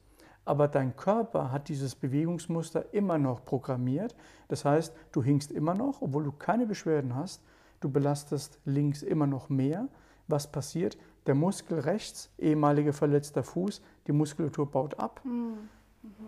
Aber 0.46 0.66
dein 0.66 0.96
Körper 0.96 1.52
hat 1.52 1.68
dieses 1.68 1.94
Bewegungsmuster 1.94 2.94
immer 2.94 3.18
noch 3.18 3.44
programmiert. 3.44 4.16
Das 4.48 4.64
heißt, 4.64 4.94
du 5.12 5.22
hinkst 5.22 5.52
immer 5.52 5.74
noch, 5.74 6.00
obwohl 6.00 6.24
du 6.24 6.32
keine 6.32 6.64
Beschwerden 6.64 7.14
hast. 7.14 7.42
Du 7.80 7.90
belastest 7.90 8.60
links 8.64 9.02
immer 9.02 9.26
noch 9.26 9.50
mehr. 9.50 9.88
Was 10.26 10.50
passiert? 10.50 10.96
Der 11.26 11.34
Muskel 11.34 11.80
rechts, 11.80 12.30
ehemaliger 12.38 12.92
verletzter 12.92 13.42
Fuß, 13.42 13.82
die 14.06 14.12
Muskulatur 14.12 14.70
baut 14.70 14.98
ab. 14.98 15.20
Mhm. 15.24 15.68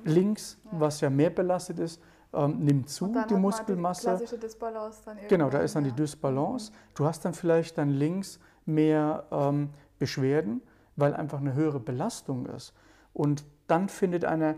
Links, 0.05 0.59
ja. 0.65 0.81
was 0.81 1.01
ja 1.01 1.11
mehr 1.11 1.31
belastet 1.31 1.79
ist, 1.79 2.01
ähm, 2.33 2.59
nimmt 2.61 2.89
zu, 2.89 3.13
die 3.29 3.35
Muskelmasse. 3.35 4.19
Die 4.19 5.29
genau, 5.29 5.51
da 5.51 5.59
ist 5.59 5.77
dann 5.77 5.85
ja. 5.85 5.91
die 5.91 5.97
Dysbalance. 5.97 6.71
Mhm. 6.71 6.77
Du 6.95 7.05
hast 7.05 7.25
dann 7.25 7.35
vielleicht 7.35 7.79
dann 7.79 7.91
links 7.91 8.41
mehr 8.65 9.25
ähm, 9.31 9.71
Beschwerden, 9.99 10.63
weil 10.97 11.15
einfach 11.15 11.41
eine 11.41 11.55
höhere 11.55 11.81
Belastung 11.81 12.47
ist. 12.47 12.73
Und 13.13 13.45
dann 13.67 13.89
findet 13.89 14.25
eine 14.25 14.57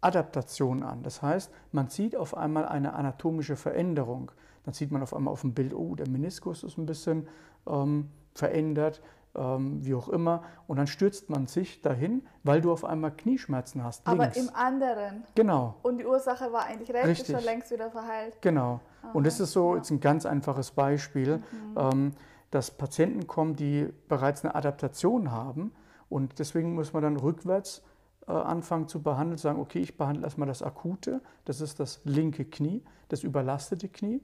Adaptation 0.00 0.82
an. 0.82 1.02
Das 1.02 1.22
heißt, 1.22 1.50
man 1.72 1.88
sieht 1.88 2.16
auf 2.16 2.36
einmal 2.36 2.66
eine 2.66 2.94
anatomische 2.94 3.56
Veränderung. 3.56 4.30
Dann 4.64 4.74
sieht 4.74 4.90
man 4.90 5.02
auf 5.02 5.14
einmal 5.14 5.32
auf 5.32 5.40
dem 5.40 5.54
Bild, 5.54 5.74
oh, 5.74 5.94
der 5.94 6.08
Meniskus 6.08 6.62
ist 6.62 6.76
ein 6.76 6.86
bisschen 6.86 7.28
ähm, 7.66 8.10
verändert 8.34 9.00
wie 9.38 9.94
auch 9.94 10.08
immer. 10.08 10.42
Und 10.66 10.78
dann 10.78 10.86
stürzt 10.86 11.28
man 11.30 11.46
sich 11.46 11.82
dahin, 11.82 12.26
weil 12.42 12.60
du 12.60 12.72
auf 12.72 12.84
einmal 12.84 13.10
Knieschmerzen 13.10 13.84
hast. 13.84 14.06
Aber 14.06 14.24
links. 14.24 14.38
im 14.38 14.54
anderen. 14.54 15.24
Genau. 15.34 15.74
Und 15.82 15.98
die 15.98 16.06
Ursache 16.06 16.52
war 16.52 16.64
eigentlich 16.64 16.90
rechts, 16.90 17.08
Richtig. 17.08 17.28
ist 17.28 17.36
schon 17.36 17.44
längst 17.44 17.70
wieder 17.70 17.90
verheilt. 17.90 18.40
Genau. 18.40 18.80
Aha. 19.02 19.10
Und 19.12 19.26
das 19.26 19.40
ist 19.40 19.52
so 19.52 19.76
jetzt 19.76 19.90
ein 19.90 20.00
ganz 20.00 20.26
einfaches 20.26 20.70
Beispiel, 20.70 21.38
mhm. 21.38 21.42
ähm, 21.76 22.12
dass 22.50 22.70
Patienten 22.70 23.26
kommen, 23.26 23.56
die 23.56 23.92
bereits 24.08 24.44
eine 24.44 24.54
Adaptation 24.54 25.30
haben. 25.30 25.72
Und 26.08 26.38
deswegen 26.38 26.74
muss 26.74 26.92
man 26.92 27.02
dann 27.02 27.16
rückwärts 27.16 27.82
äh, 28.26 28.32
anfangen 28.32 28.88
zu 28.88 29.02
behandeln, 29.02 29.38
sagen, 29.38 29.60
okay, 29.60 29.80
ich 29.80 29.96
behandle 29.96 30.24
erstmal 30.24 30.48
das 30.48 30.62
Akute, 30.62 31.20
das 31.44 31.60
ist 31.60 31.80
das 31.80 32.00
linke 32.04 32.44
Knie, 32.44 32.82
das 33.08 33.22
überlastete 33.22 33.88
Knie. 33.88 34.22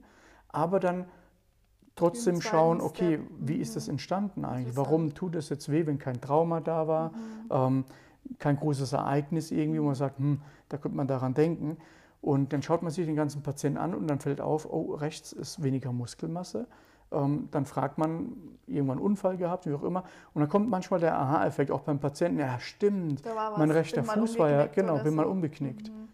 Aber 0.49 0.79
dann 0.79 1.05
trotzdem 1.95 2.41
schauen, 2.41 2.81
okay, 2.81 3.19
wie 3.39 3.55
ist 3.55 3.75
das 3.75 3.87
mhm. 3.87 3.93
entstanden 3.93 4.45
eigentlich? 4.45 4.75
Warum 4.75 5.13
tut 5.13 5.35
es 5.35 5.49
jetzt 5.49 5.71
weh, 5.71 5.85
wenn 5.85 5.99
kein 5.99 6.19
Trauma 6.19 6.59
da 6.59 6.87
war, 6.87 7.09
mhm. 7.09 7.15
ähm, 7.51 7.85
kein 8.39 8.57
großes 8.57 8.93
Ereignis 8.93 9.51
irgendwie, 9.51 9.81
wo 9.81 9.85
man 9.85 9.95
sagt, 9.95 10.17
hm, 10.17 10.41
da 10.69 10.77
könnte 10.77 10.97
man 10.97 11.07
daran 11.07 11.33
denken. 11.33 11.77
Und 12.21 12.53
dann 12.53 12.61
schaut 12.61 12.83
man 12.83 12.91
sich 12.91 13.05
den 13.05 13.17
ganzen 13.17 13.43
Patienten 13.43 13.77
an 13.77 13.93
und 13.93 14.07
dann 14.07 14.19
fällt 14.19 14.39
auf, 14.39 14.65
oh, 14.71 14.93
rechts 14.95 15.33
ist 15.33 15.61
weniger 15.61 15.91
Muskelmasse. 15.91 16.67
Ähm, 17.11 17.49
dann 17.51 17.65
fragt 17.65 17.97
man, 17.97 18.31
irgendwann 18.65 18.97
einen 18.97 19.05
Unfall 19.05 19.37
gehabt, 19.37 19.67
wie 19.67 19.73
auch 19.73 19.83
immer. 19.83 20.03
Und 20.33 20.39
dann 20.39 20.49
kommt 20.49 20.69
manchmal 20.69 20.99
der 20.99 21.17
Aha-Effekt 21.17 21.69
auch 21.69 21.81
beim 21.81 21.99
Patienten, 21.99 22.39
ja 22.39 22.59
stimmt, 22.59 23.23
mein 23.57 23.71
rechter 23.71 24.03
Fuß 24.03 24.39
war 24.39 24.49
ja, 24.49 24.65
genau, 24.67 24.95
bin 24.99 25.11
so. 25.11 25.17
mal 25.17 25.25
umgeknickt. 25.25 25.89
Mhm. 25.89 26.07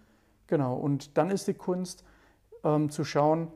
Genau, 0.48 0.76
und 0.76 1.16
dann 1.18 1.30
ist 1.30 1.48
die 1.48 1.54
Kunst 1.54 2.04
ähm, 2.64 2.90
zu 2.90 3.04
schauen, 3.04 3.50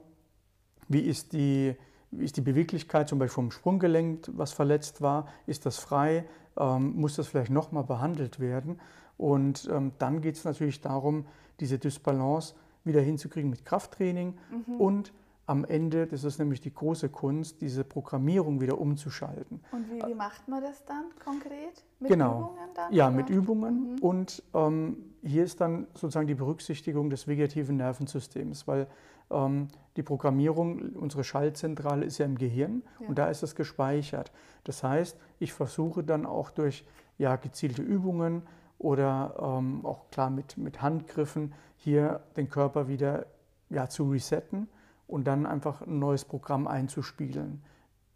wie 0.88 1.02
ist 1.02 1.34
die, 1.34 1.76
ist 2.20 2.38
die 2.38 2.42
Beweglichkeit 2.42 3.08
zum 3.10 3.20
Beispiel 3.20 3.36
vom 3.36 3.52
Sprunggelenk, 3.52 4.30
was 4.34 4.54
verletzt 4.54 5.02
war? 5.02 5.28
Ist 5.48 5.66
das 5.66 5.78
frei? 5.78 6.26
Ähm, 6.58 6.96
muss 6.96 7.16
das 7.16 7.28
vielleicht 7.28 7.52
nochmal 7.52 7.84
behandelt 7.84 8.40
werden? 8.40 8.80
Und 9.18 9.70
ähm, 9.72 9.92
dann 10.00 10.22
geht 10.22 10.36
es 10.36 10.44
natürlich 10.44 10.82
darum, 10.82 11.26
diese 11.60 11.80
Dysbalance 11.80 12.56
wieder 12.84 13.02
hinzukriegen 13.02 13.50
mit 13.50 13.66
Krafttraining 13.66 14.38
mhm. 14.52 14.76
und 14.76 15.14
am 15.46 15.66
Ende, 15.66 16.08
das 16.08 16.24
ist 16.24 16.40
nämlich 16.40 16.62
die 16.62 16.74
große 16.74 17.10
Kunst, 17.10 17.60
diese 17.62 17.84
Programmierung 17.84 18.62
wieder 18.62 18.80
umzuschalten. 18.80 19.60
Und 19.72 19.92
wie, 19.92 20.02
wie 20.08 20.16
macht 20.16 20.48
man 20.48 20.62
das 20.64 20.86
dann 20.86 21.06
konkret? 21.24 21.84
Mit 22.00 22.12
genau. 22.12 22.40
Übungen 22.40 22.70
dann? 22.76 22.94
Ja, 22.94 23.08
oder? 23.08 23.16
mit 23.18 23.30
Übungen. 23.30 23.94
Mhm. 23.96 24.00
Und 24.00 24.44
ähm, 24.54 24.98
hier 25.22 25.44
ist 25.44 25.60
dann 25.60 25.88
sozusagen 25.96 26.28
die 26.28 26.36
Berücksichtigung 26.36 27.10
des 27.10 27.28
vegetativen 27.28 27.76
Nervensystems, 27.76 28.68
weil 28.68 28.88
ähm, 29.34 29.68
die 29.96 30.04
Programmierung, 30.04 30.96
unsere 30.96 31.24
Schaltzentrale 31.24 32.06
ist 32.06 32.18
ja 32.18 32.26
im 32.26 32.38
Gehirn 32.38 32.84
ja. 33.00 33.08
und 33.08 33.18
da 33.18 33.28
ist 33.28 33.44
es 33.44 33.56
gespeichert. 33.56 34.32
Das 34.64 34.84
heißt, 34.84 35.18
ich 35.40 35.54
versuche 35.54 36.04
dann 36.04 36.26
auch 36.26 36.50
durch 36.50 36.86
ja, 37.18 37.36
gezielte 37.36 37.82
Übungen 37.82 38.44
oder 38.80 39.36
ähm, 39.40 39.86
auch 39.86 40.10
klar 40.10 40.30
mit, 40.30 40.58
mit 40.58 40.82
Handgriffen 40.82 41.54
hier 41.78 42.22
den 42.36 42.50
Körper 42.50 42.88
wieder 42.88 43.26
ja, 43.70 43.88
zu 43.88 44.10
resetten 44.10 44.68
und 45.08 45.26
dann 45.26 45.46
einfach 45.46 45.82
ein 45.82 46.00
neues 46.00 46.26
Programm 46.26 46.68
einzuspielen 46.68 47.64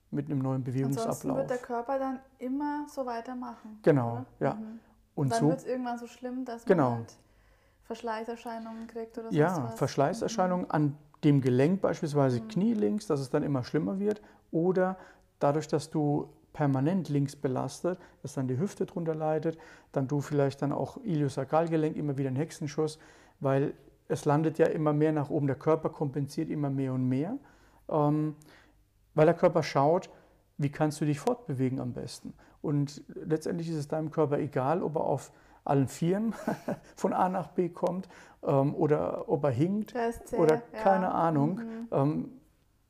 mit 0.09 0.27
einem 0.27 0.39
neuen 0.39 0.63
Bewegungsablauf. 0.63 1.07
Ansonsten 1.07 1.35
wird 1.35 1.49
der 1.49 1.57
Körper 1.57 1.99
dann 1.99 2.19
immer 2.39 2.85
so 2.89 3.05
weitermachen. 3.05 3.79
Genau, 3.83 4.13
oder? 4.13 4.25
ja. 4.39 4.53
Mhm. 4.55 4.79
Und 5.15 5.31
dann 5.31 5.39
so, 5.39 5.49
wird 5.49 5.59
es 5.59 5.65
irgendwann 5.65 5.97
so 5.97 6.07
schlimm, 6.07 6.45
dass 6.45 6.65
man 6.65 6.77
genau. 6.77 6.91
halt 6.91 7.17
Verschleißerscheinungen 7.83 8.87
kriegt 8.87 9.17
oder 9.17 9.31
so. 9.31 9.35
Ja, 9.35 9.63
was. 9.63 9.75
Verschleißerscheinungen. 9.75 10.65
Mhm. 10.65 10.71
An 10.71 10.97
dem 11.23 11.41
Gelenk 11.41 11.81
beispielsweise 11.81 12.41
Mhm. 12.41 12.47
Knie 12.47 12.73
links, 12.73 13.07
dass 13.07 13.19
es 13.19 13.29
dann 13.29 13.43
immer 13.43 13.63
schlimmer 13.63 13.99
wird, 13.99 14.21
oder 14.51 14.97
dadurch, 15.39 15.67
dass 15.67 15.89
du 15.89 16.29
permanent 16.53 17.09
links 17.09 17.35
belastet, 17.35 17.99
dass 18.23 18.33
dann 18.33 18.47
die 18.47 18.57
Hüfte 18.57 18.85
drunter 18.85 19.13
leidet, 19.13 19.57
dann 19.91 20.07
du 20.07 20.21
vielleicht 20.21 20.61
dann 20.61 20.71
auch 20.71 20.97
Iliosakralgelenk 21.03 21.95
immer 21.95 22.17
wieder 22.17 22.29
einen 22.29 22.37
Hexenschuss, 22.37 22.97
weil 23.39 23.73
es 24.07 24.25
landet 24.25 24.57
ja 24.57 24.65
immer 24.67 24.93
mehr 24.93 25.11
nach 25.11 25.29
oben, 25.29 25.47
der 25.47 25.55
Körper 25.55 25.89
kompensiert 25.89 26.49
immer 26.49 26.69
mehr 26.69 26.93
und 26.93 27.07
mehr, 27.07 27.37
ähm, 27.89 28.35
weil 29.13 29.25
der 29.25 29.35
Körper 29.35 29.61
schaut, 29.61 30.09
wie 30.57 30.71
kannst 30.71 30.99
du 31.01 31.05
dich 31.05 31.19
fortbewegen 31.19 31.79
am 31.79 31.93
besten. 31.93 32.33
Und 32.61 33.03
letztendlich 33.13 33.69
ist 33.69 33.75
es 33.75 33.87
deinem 33.87 34.09
Körper 34.09 34.39
egal, 34.39 34.81
ob 34.81 34.95
er 34.95 35.03
auf 35.03 35.31
allen 35.67 35.87
Vieren 35.87 36.33
von 36.95 37.13
A 37.13 37.29
nach 37.29 37.47
B 37.49 37.69
kommt 37.69 38.07
ähm, 38.43 38.75
oder 38.75 39.29
ob 39.29 39.43
er 39.43 39.51
hinkt 39.51 39.93
ist 39.93 40.29
zäh, 40.29 40.37
oder 40.37 40.55
ja. 40.55 40.79
keine 40.81 41.11
Ahnung. 41.11 41.55
Mhm. 41.55 41.87
Ähm, 41.91 42.31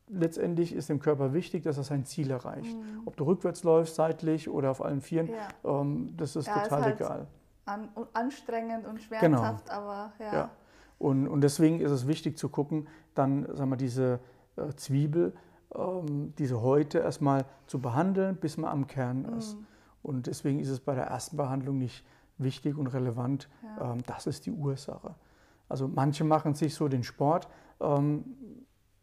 letztendlich 0.10 0.74
ist 0.74 0.89
dem 0.89 1.00
Körper 1.00 1.34
wichtig, 1.34 1.63
dass 1.63 1.77
er 1.77 1.84
sein 1.84 2.05
Ziel 2.05 2.31
erreicht. 2.31 2.75
Mhm. 2.77 3.01
Ob 3.05 3.17
du 3.17 3.25
rückwärts 3.25 3.63
läufst, 3.63 3.96
seitlich 3.96 4.50
oder 4.50 4.72
auf 4.72 4.84
allen 4.84 5.01
Vieren, 5.01 5.29
Ja. 5.29 5.81
ähm, 5.81 6.13
das 6.17 6.36
ist 6.36 6.48
Ja, 6.48 6.55
ist 6.57 6.63
total 6.63 6.84
halt 6.84 6.96
egal. 6.96 7.27
An, 7.65 7.89
anstrengend 8.13 8.88
und 8.88 8.98
Genau. 9.10 9.38
schmerzhaft, 9.39 9.69
aber 9.69 10.13
ja. 10.19 10.34
Ja. 10.34 10.50
Und, 11.00 11.27
und 11.27 11.41
deswegen 11.41 11.79
ist 11.81 11.91
es 11.91 12.07
wichtig 12.07 12.38
zu 12.38 12.50
gucken, 12.50 12.88
dann 13.13 13.46
sagen 13.55 13.69
wir, 13.69 13.77
diese 13.77 14.19
äh, 14.55 14.74
Zwiebel, 14.75 15.34
ähm, 15.75 16.34
diese 16.38 16.62
Häute 16.62 17.00
erstmal 17.00 17.46
zu 17.67 17.79
behandeln, 17.79 18.38
bis 18.38 18.57
man 18.57 18.72
am 18.72 18.88
Kern 18.88 19.25
ist. 19.38 19.57
Mhm. 19.57 19.65
Und 20.03 20.27
deswegen 20.27 20.60
ist 20.60 20.69
es 20.69 20.79
bei 20.79 20.96
der 20.96 21.05
ersten 21.05 21.36
Behandlung 21.38 21.77
nicht 21.77 22.05
wichtig 22.38 22.77
und 22.77 22.88
relevant, 22.88 23.50
Ja. 23.63 23.94
ähm, 23.94 24.03
das 24.06 24.27
ist 24.27 24.46
die 24.46 24.51
Ursache. 24.51 25.15
Also 25.70 25.88
manche 25.88 26.24
machen 26.24 26.53
sich 26.53 26.75
so 26.75 26.88
den 26.88 27.03
Sport, 27.03 27.48
ähm, 27.82 28.24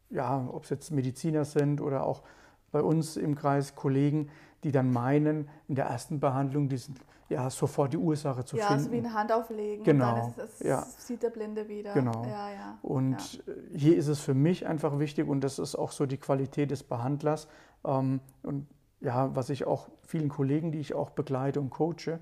ja, 0.09 0.47
ob 0.51 0.63
es 0.63 0.69
jetzt 0.69 0.91
Mediziner 0.91 1.45
sind 1.45 1.81
oder 1.81 2.05
auch 2.05 2.23
bei 2.71 2.81
uns 2.81 3.17
im 3.17 3.35
Kreis 3.35 3.75
Kollegen, 3.75 4.29
die 4.63 4.71
dann 4.71 4.91
meinen, 4.91 5.47
in 5.67 5.75
der 5.75 5.85
ersten 5.85 6.19
Behandlung 6.19 6.69
diesen, 6.69 6.95
ja, 7.29 7.49
sofort 7.49 7.93
die 7.93 7.97
Ursache 7.97 8.45
zu 8.45 8.57
ja, 8.57 8.67
finden. 8.67 8.83
so 8.83 8.91
wie 8.91 8.97
eine 8.97 9.13
Hand 9.13 9.31
auflegen 9.31 9.83
Genau, 9.83 10.25
und 10.25 10.37
dann 10.37 10.45
ist 10.45 10.61
ja. 10.63 10.81
sieht 10.81 11.23
der 11.23 11.29
Blinde 11.29 11.67
wieder. 11.67 11.93
Genau. 11.93 12.23
Ja, 12.25 12.49
ja. 12.51 12.77
Und 12.81 13.43
äh, 13.47 13.77
hier 13.77 13.95
ist 13.97 14.07
es 14.07 14.19
für 14.19 14.33
mich 14.33 14.65
einfach 14.65 14.99
wichtig 14.99 15.27
und 15.27 15.41
das 15.41 15.59
ist 15.59 15.75
auch 15.75 15.91
so 15.91 16.05
die 16.05 16.17
Qualität 16.17 16.71
des 16.71 16.83
Behandlers. 16.83 17.47
Ähm, 17.83 18.19
und 18.43 18.67
ja, 19.01 19.35
was 19.35 19.49
ich 19.49 19.65
auch 19.65 19.89
vielen 20.03 20.29
Kollegen, 20.29 20.71
die 20.71 20.79
ich 20.79 20.93
auch 20.93 21.11
begleite 21.11 21.59
und 21.59 21.69
coache, 21.69 22.19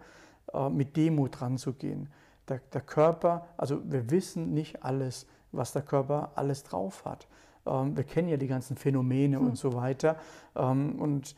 mit 0.69 0.95
Demo 0.95 1.27
dran 1.27 1.57
zu 1.57 1.73
gehen. 1.73 2.09
Der, 2.47 2.59
der 2.73 2.81
Körper, 2.81 3.47
also 3.57 3.81
wir 3.85 4.11
wissen 4.11 4.53
nicht 4.53 4.83
alles, 4.83 5.25
was 5.51 5.71
der 5.71 5.81
Körper 5.81 6.31
alles 6.35 6.63
drauf 6.63 7.05
hat. 7.05 7.27
Ähm, 7.65 7.95
wir 7.95 8.03
kennen 8.03 8.27
ja 8.27 8.37
die 8.37 8.47
ganzen 8.47 8.75
Phänomene 8.75 9.37
Hm. 9.37 9.47
und 9.47 9.57
so 9.57 9.73
weiter. 9.73 10.17
Ähm, 10.55 10.99
und 10.99 11.35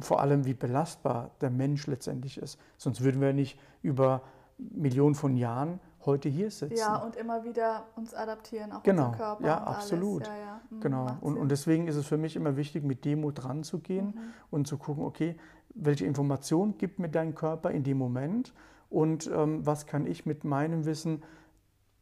vor 0.00 0.20
allem, 0.20 0.44
wie 0.44 0.54
belastbar 0.54 1.30
der 1.40 1.50
Mensch 1.50 1.86
letztendlich 1.86 2.38
ist. 2.38 2.58
Sonst 2.76 3.02
würden 3.02 3.20
wir 3.20 3.32
nicht 3.32 3.58
über 3.82 4.22
Millionen 4.58 5.14
von 5.14 5.36
Jahren 5.36 5.78
heute 6.08 6.28
hier 6.28 6.50
sitzen. 6.50 6.76
Ja, 6.76 6.96
und 6.96 7.14
immer 7.16 7.44
wieder 7.44 7.84
uns 7.96 8.12
adaptieren, 8.14 8.72
auch 8.72 8.82
Genau, 8.82 9.06
unser 9.06 9.16
Körper. 9.18 9.46
ja, 9.46 9.56
und 9.58 9.62
alles. 9.66 9.76
absolut. 9.76 10.26
Ja, 10.26 10.36
ja. 10.36 10.60
Mhm, 10.70 10.80
Genau. 10.80 11.06
Und, 11.20 11.36
und 11.38 11.48
deswegen 11.50 11.86
ist 11.86 11.96
es 11.96 12.06
für 12.06 12.16
mich 12.18 12.34
immer 12.36 12.56
wichtig, 12.56 12.82
mit 12.82 13.04
Demo 13.04 13.30
dran 13.30 13.62
zu 13.62 13.78
gehen 13.78 14.06
Mhm. 14.08 14.20
und 14.50 14.66
zu 14.66 14.76
gucken, 14.78 15.04
okay, 15.04 15.36
welche 15.74 16.04
Information 16.06 16.76
gibt 16.78 16.98
mir 16.98 17.08
dein 17.08 17.34
Körper 17.34 17.70
in 17.70 17.84
dem 17.84 17.98
Moment 17.98 18.52
und 18.90 19.26
ähm, 19.32 19.64
was 19.64 19.86
kann 19.86 20.06
ich 20.06 20.26
mit 20.26 20.42
meinem 20.44 20.84
Wissen 20.86 21.22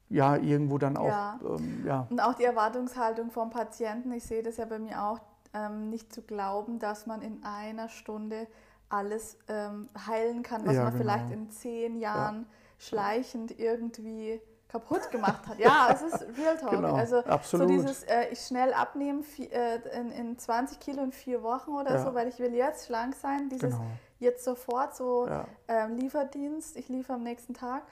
ja 0.08 0.36
irgendwo 0.36 0.78
dann 0.78 0.96
auch, 0.96 1.08
Ja. 1.08 1.40
Ähm, 1.44 1.84
ja, 1.84 2.06
Und 2.10 2.20
auch 2.20 2.34
die 2.34 2.44
Erwartungshaltung 2.44 3.30
vom 3.30 3.50
Patienten, 3.50 4.12
ich 4.12 4.24
sehe 4.24 4.42
das 4.42 4.56
ja 4.56 4.64
bei 4.64 4.78
mir 4.78 5.02
auch, 5.02 5.18
ähm, 5.52 5.90
nicht 5.90 6.12
zu 6.12 6.22
glauben, 6.22 6.78
dass 6.78 7.06
man 7.06 7.22
in 7.22 7.42
einer 7.42 7.88
Stunde 7.88 8.46
alles 8.88 9.36
ähm, 9.48 9.88
heilen 10.06 10.42
kann, 10.44 10.64
was 10.64 10.76
Ja, 10.76 10.84
man 10.84 10.92
genau. 10.92 11.02
vielleicht 11.02 11.30
in 11.32 11.50
zehn 11.50 11.98
Jahren 11.98 12.46
schleichend 12.78 13.58
irgendwie 13.58 14.40
kaputt 14.68 15.10
gemacht 15.10 15.46
hat. 15.46 15.58
Ja, 15.58 15.88
es 15.92 16.02
ist 16.02 16.26
Real 16.38 16.56
Talk. 16.56 16.70
Genau, 16.70 16.94
also 16.94 17.18
absolut. 17.24 17.68
so 17.68 17.74
dieses, 17.74 18.02
äh, 18.04 18.28
ich 18.30 18.40
schnell 18.40 18.72
abnehmen 18.74 19.22
vi- 19.24 19.50
äh, 19.50 19.76
in, 19.98 20.10
in 20.10 20.38
20 20.38 20.80
Kilo 20.80 21.02
in 21.02 21.12
vier 21.12 21.42
Wochen 21.42 21.70
oder 21.70 21.92
Ja. 21.96 22.04
so, 22.04 22.14
weil 22.14 22.28
ich 22.28 22.38
will 22.38 22.54
jetzt 22.54 22.86
schlank 22.86 23.14
sein, 23.14 23.48
dieses 23.48 23.70
genau. 23.74 23.84
jetzt 24.18 24.44
sofort 24.44 24.94
so 24.96 25.26
Ja. 25.26 25.46
ähm, 25.68 25.96
Lieferdienst, 25.96 26.76
ich 26.76 26.88
liefere 26.88 27.14
am 27.14 27.22
nächsten 27.22 27.54
Tag, 27.54 27.82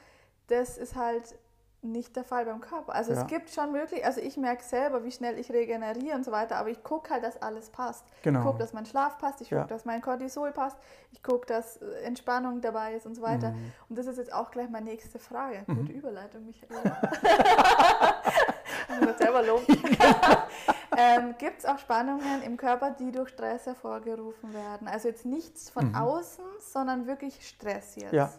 das 0.48 0.76
ist 0.76 0.94
halt 0.96 1.34
nicht 1.84 2.16
der 2.16 2.24
Fall 2.24 2.46
beim 2.46 2.60
Körper. 2.60 2.94
Also 2.94 3.12
Ja. 3.12 3.20
es 3.20 3.26
gibt 3.26 3.50
schon 3.50 3.72
möglich, 3.72 4.04
also 4.04 4.20
ich 4.20 4.36
merke 4.36 4.64
selber, 4.64 5.04
wie 5.04 5.12
schnell 5.12 5.38
ich 5.38 5.50
regeneriere 5.52 6.16
und 6.16 6.24
so 6.24 6.32
weiter, 6.32 6.56
aber 6.56 6.70
ich 6.70 6.82
gucke 6.82 7.10
halt, 7.12 7.22
dass 7.22 7.40
alles 7.40 7.70
passt. 7.70 8.04
Genau. 8.22 8.40
Ich 8.40 8.46
gucke, 8.46 8.58
dass 8.58 8.72
mein 8.72 8.86
Schlaf 8.86 9.18
passt, 9.18 9.40
ich 9.40 9.48
gucke, 9.50 9.60
Ja. 9.60 9.66
dass 9.66 9.84
mein 9.84 10.00
Cortisol 10.00 10.52
passt, 10.52 10.76
ich 11.12 11.22
gucke, 11.22 11.46
dass 11.46 11.76
äh, 11.76 12.02
Entspannung 12.02 12.60
dabei 12.60 12.94
ist 12.94 13.06
und 13.06 13.14
so 13.14 13.22
weiter. 13.22 13.50
Mhm. 13.50 13.72
Und 13.88 13.98
das 13.98 14.06
ist 14.06 14.18
jetzt 14.18 14.32
auch 14.32 14.50
gleich 14.50 14.68
meine 14.70 14.86
nächste 14.86 15.18
Frage. 15.18 15.62
Gute 15.66 15.92
Überleitung, 15.92 16.44
Michael. 16.46 16.70
ich 19.10 19.16
selber 19.18 19.42
loben. 19.42 19.64
ähm, 20.96 21.34
Gibt 21.38 21.60
es 21.60 21.66
auch 21.66 21.78
Spannungen 21.78 22.42
im 22.42 22.56
Körper, 22.56 22.90
die 22.90 23.12
durch 23.12 23.30
Stress 23.30 23.66
hervorgerufen 23.66 24.52
werden? 24.52 24.88
Also 24.88 25.08
jetzt 25.08 25.24
nichts 25.26 25.70
von 25.70 25.88
Mhm. 25.90 25.94
außen, 25.96 26.44
sondern 26.60 27.06
wirklich 27.06 27.46
Stress 27.46 27.96
jetzt. 27.96 28.12
Ja. 28.12 28.30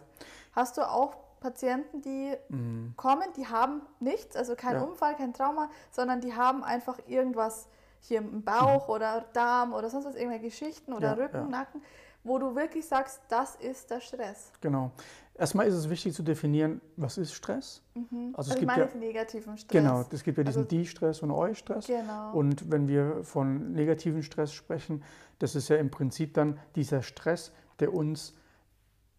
Hast 0.52 0.76
du 0.78 0.82
auch 0.88 1.16
Patienten, 1.50 2.02
die 2.02 2.34
Mhm. 2.48 2.94
kommen, 2.96 3.28
die 3.36 3.46
haben 3.46 3.82
nichts, 4.00 4.34
also 4.36 4.56
kein 4.56 4.74
Ja. 4.74 4.82
Unfall, 4.82 5.14
kein 5.14 5.32
Trauma, 5.32 5.70
sondern 5.92 6.20
die 6.20 6.34
haben 6.34 6.64
einfach 6.64 6.98
irgendwas 7.06 7.68
hier 8.00 8.18
im 8.18 8.36
Mhm. 8.36 8.42
Bauch 8.44 8.88
oder 8.88 9.26
Darm 9.32 9.72
oder 9.72 9.88
sonst 9.90 10.06
was, 10.06 10.16
irgendwelche 10.16 10.46
Geschichten 10.46 10.92
oder 10.92 11.08
Ja, 11.16 11.22
Rücken, 11.24 11.36
ja. 11.36 11.44
Nacken, 11.46 11.82
wo 12.24 12.38
du 12.38 12.56
wirklich 12.56 12.84
sagst, 12.86 13.20
das 13.28 13.54
ist 13.56 13.88
der 13.90 14.00
Stress. 14.00 14.50
Genau. 14.60 14.90
Erstmal 15.38 15.66
ist 15.68 15.74
es 15.74 15.88
wichtig 15.88 16.14
zu 16.14 16.22
definieren, 16.24 16.80
was 16.96 17.16
ist 17.18 17.32
Stress? 17.34 17.82
Mhm. 17.94 18.32
Also 18.34 18.38
Also, 18.38 18.48
es 18.50 18.54
ich 18.56 18.60
gibt 18.60 18.72
meine 18.72 18.88
ja- 18.90 18.94
negativen 18.98 19.56
Stress. 19.58 19.68
Genau, 19.70 20.04
es 20.10 20.22
gibt 20.24 20.38
ja 20.38 20.44
diesen 20.44 20.60
Also- 20.62 20.68
Die-Stress 20.68 21.22
und 21.22 21.30
Eu-Stress. 21.30 21.86
Genau. 21.86 22.32
Und 22.32 22.70
wenn 22.72 22.88
wir 22.88 23.22
von 23.22 23.72
negativen 23.72 24.22
Stress 24.24 24.52
sprechen, 24.52 25.04
das 25.38 25.54
ist 25.54 25.68
ja 25.68 25.76
im 25.76 25.90
Prinzip 25.90 26.34
dann 26.34 26.58
dieser 26.74 27.02
Stress, 27.02 27.52
der 27.78 27.92
uns 27.94 28.34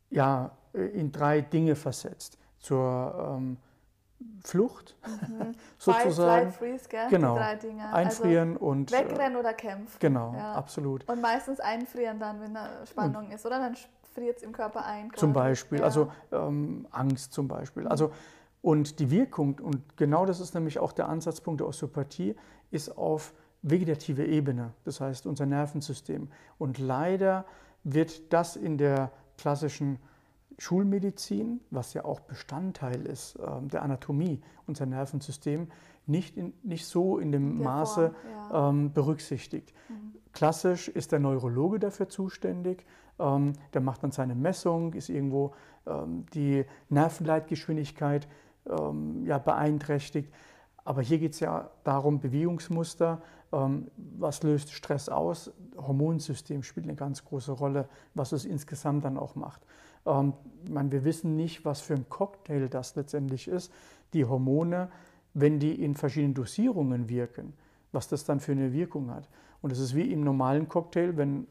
ja 0.09 0.51
in 0.85 1.11
drei 1.11 1.41
Dinge 1.41 1.75
versetzt. 1.75 2.37
Zur 2.59 3.35
ähm, 3.37 3.57
Flucht 4.43 4.95
Mhm. 5.27 5.53
sozusagen, 5.77 6.11
Fight, 6.11 6.13
Flight, 6.15 6.53
Freeze, 6.53 6.89
gell? 6.89 7.07
Genau. 7.09 7.33
Die 7.35 7.39
drei 7.39 7.55
Dinge. 7.55 7.93
einfrieren 7.93 8.57
und 8.57 8.91
Also 8.91 9.05
äh, 9.05 9.09
wegrennen 9.11 9.37
oder 9.37 9.53
kämpfen. 9.53 9.97
genau, 9.99 10.33
Ja. 10.35 10.53
absolut. 10.53 11.07
Und 11.07 11.21
meistens 11.21 11.59
einfrieren 11.59 12.19
dann, 12.19 12.41
wenn 12.41 12.55
eine 12.57 12.85
Spannung 12.87 13.29
ist, 13.31 13.45
oder? 13.45 13.59
Dann 13.59 13.75
friert 14.13 14.37
es 14.37 14.43
im 14.43 14.51
Körper 14.53 14.85
ein. 14.85 15.11
Zum 15.15 15.33
quasi. 15.33 15.49
Beispiel, 15.49 15.79
Ja. 15.79 15.85
also 15.85 16.11
ähm, 16.31 16.87
Angst 16.91 17.31
zum 17.33 17.47
Beispiel. 17.47 17.87
Also 17.87 18.11
und 18.63 18.99
die 18.99 19.11
Wirkung, 19.11 19.59
und 19.61 19.97
genau 19.97 20.25
das 20.25 20.39
ist 20.39 20.55
nämlich 20.55 20.79
auch 20.79 20.91
der 20.93 21.07
Ansatzpunkt 21.09 21.61
der 21.61 21.67
Osteopathie, 21.67 22.35
ist 22.71 22.97
auf 22.97 23.33
vegetative 23.61 24.25
Ebene, 24.25 24.73
das 24.83 24.99
heißt 24.99 25.27
unser 25.27 25.45
Nervensystem. 25.45 26.29
Und 26.57 26.79
leider 26.79 27.45
wird 27.83 28.33
das 28.33 28.55
in 28.55 28.77
der 28.79 29.11
klassischen 29.37 29.99
Schulmedizin, 30.57 31.61
was 31.69 31.93
ja 31.93 32.03
auch 32.05 32.19
Bestandteil 32.21 33.05
ist 33.05 33.37
ähm, 33.45 33.69
der 33.69 33.83
Anatomie, 33.83 34.41
unser 34.65 34.85
Nervensystem, 34.85 35.67
nicht, 36.07 36.37
in, 36.37 36.53
nicht 36.63 36.87
so 36.87 37.19
in 37.19 37.31
dem 37.31 37.57
Der 37.57 37.65
Maße 37.65 38.09
Form, 38.09 38.51
ja. 38.51 38.69
ähm, 38.69 38.93
berücksichtigt. 38.93 39.73
Klassisch 40.33 40.87
ist 40.87 41.11
der 41.11 41.19
Neurologe 41.19 41.79
dafür 41.79 42.09
zuständig. 42.09 42.85
Ähm, 43.19 43.53
der 43.73 43.81
macht 43.81 44.03
dann 44.03 44.11
seine 44.11 44.35
Messung, 44.35 44.93
ist 44.93 45.09
irgendwo 45.09 45.53
ähm, 45.85 46.25
die 46.33 46.65
Nervenleitgeschwindigkeit 46.89 48.27
ähm, 48.67 49.25
ja, 49.25 49.37
beeinträchtigt. 49.37 50.33
Aber 50.83 51.01
hier 51.01 51.19
geht 51.19 51.33
es 51.33 51.39
ja 51.39 51.69
darum, 51.83 52.19
Bewegungsmuster, 52.19 53.21
ähm, 53.51 53.89
was 53.97 54.43
löst 54.43 54.71
Stress 54.71 55.09
aus? 55.09 55.51
Hormonsystem 55.75 56.63
spielt 56.63 56.85
eine 56.85 56.95
ganz 56.95 57.25
große 57.25 57.51
Rolle, 57.51 57.89
was 58.13 58.31
es 58.31 58.45
insgesamt 58.45 59.05
dann 59.05 59.17
auch 59.17 59.35
macht. 59.35 59.65
Ähm, 60.07 60.33
meine, 60.69 60.91
wir 60.91 61.03
wissen 61.03 61.35
nicht, 61.35 61.65
was 61.65 61.81
für 61.81 61.93
ein 61.93 62.09
Cocktail 62.09 62.67
das 62.67 62.95
letztendlich 62.95 63.47
ist. 63.47 63.71
Die 64.13 64.25
Hormone, 64.25 64.89
wenn 65.33 65.59
die 65.59 65.83
in 65.83 65.95
verschiedenen 65.95 66.33
Dosierungen 66.33 67.09
wirken, 67.09 67.53
was 67.91 68.07
das 68.07 68.25
dann 68.25 68.39
für 68.39 68.53
eine 68.53 68.73
Wirkung 68.73 69.11
hat. 69.11 69.29
Und 69.61 69.71
es 69.71 69.79
ist 69.79 69.95
wie 69.95 70.11
im 70.11 70.21
normalen 70.21 70.67
Cocktail, 70.67 71.17
wenn 71.17 71.47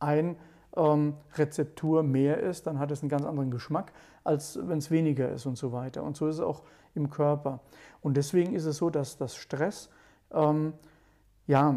ein 0.00 0.36
ähm, 0.76 1.14
Rezeptur 1.36 2.02
mehr 2.02 2.40
ist, 2.40 2.66
dann 2.66 2.78
hat 2.78 2.90
es 2.90 3.02
einen 3.02 3.08
ganz 3.08 3.24
anderen 3.24 3.50
Geschmack, 3.50 3.92
als 4.24 4.58
wenn 4.62 4.78
es 4.78 4.90
weniger 4.90 5.30
ist 5.30 5.46
und 5.46 5.56
so 5.56 5.72
weiter. 5.72 6.02
Und 6.02 6.16
so 6.16 6.28
ist 6.28 6.36
es 6.36 6.40
auch 6.40 6.62
im 6.94 7.10
Körper. 7.10 7.60
Und 8.00 8.16
deswegen 8.16 8.54
ist 8.54 8.64
es 8.64 8.76
so, 8.76 8.90
dass 8.90 9.16
das 9.16 9.36
Stress 9.36 9.90
ähm, 10.32 10.72
ja, 11.46 11.74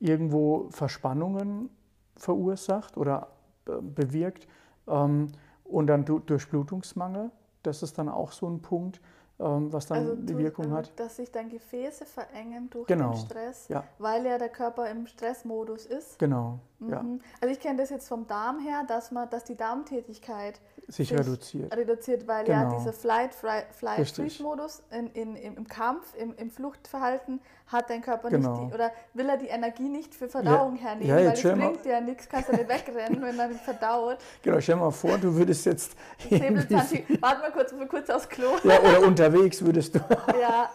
irgendwo 0.00 0.68
Verspannungen 0.70 1.70
verursacht 2.16 2.96
oder 2.96 3.28
äh, 3.66 3.80
bewirkt. 3.80 4.48
Ähm, 4.88 5.28
und 5.64 5.86
dann 5.86 6.04
du, 6.04 6.18
Durchblutungsmangel, 6.18 7.30
das 7.62 7.82
ist 7.82 7.98
dann 7.98 8.08
auch 8.08 8.32
so 8.32 8.48
ein 8.48 8.60
Punkt, 8.60 9.00
ähm, 9.40 9.72
was 9.72 9.86
dann 9.86 9.98
Also 9.98 10.14
die 10.16 10.36
Wirkung 10.36 10.66
äh, 10.66 10.76
hat. 10.76 10.92
Dass 10.98 11.16
sich 11.16 11.30
dann 11.30 11.48
Gefäße 11.48 12.04
verengen 12.04 12.68
durch 12.70 12.86
Genau. 12.86 13.10
den 13.12 13.18
Stress, 13.18 13.68
Ja. 13.68 13.84
weil 13.98 14.24
ja 14.26 14.38
der 14.38 14.48
Körper 14.50 14.90
im 14.90 15.06
Stressmodus 15.06 15.86
ist. 15.86 16.18
Genau, 16.18 16.58
ja, 16.90 17.02
Mhm. 17.02 17.20
Also 17.40 17.52
ich 17.52 17.60
kenne 17.60 17.78
das 17.78 17.90
jetzt 17.90 18.08
vom 18.08 18.26
Darm 18.26 18.58
her, 18.60 18.84
dass 18.88 19.10
man, 19.10 19.28
dass 19.30 19.44
die 19.44 19.56
Darmtätigkeit 19.56 20.60
sich 20.88 21.08
sich 21.08 21.18
reduziert. 21.18 21.74
reduziert, 21.76 22.26
weil 22.26 22.46
ja 22.48 22.64
Genau. 22.64 22.78
dieser 22.78 22.92
Flight, 22.92 23.34
Flight. 23.34 23.66
Freeze 24.08 24.42
Modus 24.42 24.82
in, 24.90 25.06
in, 25.12 25.36
im, 25.36 25.66
Kampf, 25.68 26.14
im, 26.16 26.34
im 26.36 26.50
Fluchtverhalten 26.50 27.40
hat 27.68 27.88
dein 27.88 28.02
Körper 28.02 28.28
Genau. 28.28 28.56
nicht 28.56 28.70
die, 28.70 28.74
oder 28.74 28.90
will 29.14 29.28
er 29.28 29.36
die 29.38 29.46
Energie 29.46 29.88
nicht 29.88 30.14
für 30.14 30.28
Verdauung 30.28 30.76
hernehmen, 30.76 31.08
ja, 31.08 31.16
weil 31.16 31.24
jetzt 31.26 31.44
es 31.44 31.52
bringt 31.52 31.84
dir 31.84 31.92
ja 31.92 32.00
nichts, 32.00 32.28
kannst 32.28 32.48
du 32.48 32.52
nicht 32.56 32.68
wegrennen, 32.68 33.22
wenn 33.22 33.38
er 33.38 33.48
nicht 33.48 33.60
verdaut. 33.62 34.18
Genau, 34.42 34.60
stell 34.60 34.74
dir 34.74 34.80
mal 34.82 34.90
vor, 34.90 35.16
du 35.18 35.34
würdest 35.34 35.64
jetzt 35.64 35.92
Säbelzahntiger, 36.28 37.04
warte 37.20 37.40
mal 37.40 37.52
kurz, 37.52 37.72
mal 37.72 37.86
kurz 37.88 38.10
aufs 38.10 38.28
Klo. 38.28 38.48
ja, 38.64 38.80
oder 38.80 39.06
unterwegs 39.06 39.64
würdest 39.64 39.94
du, 39.94 40.00
Ja, 40.40 40.68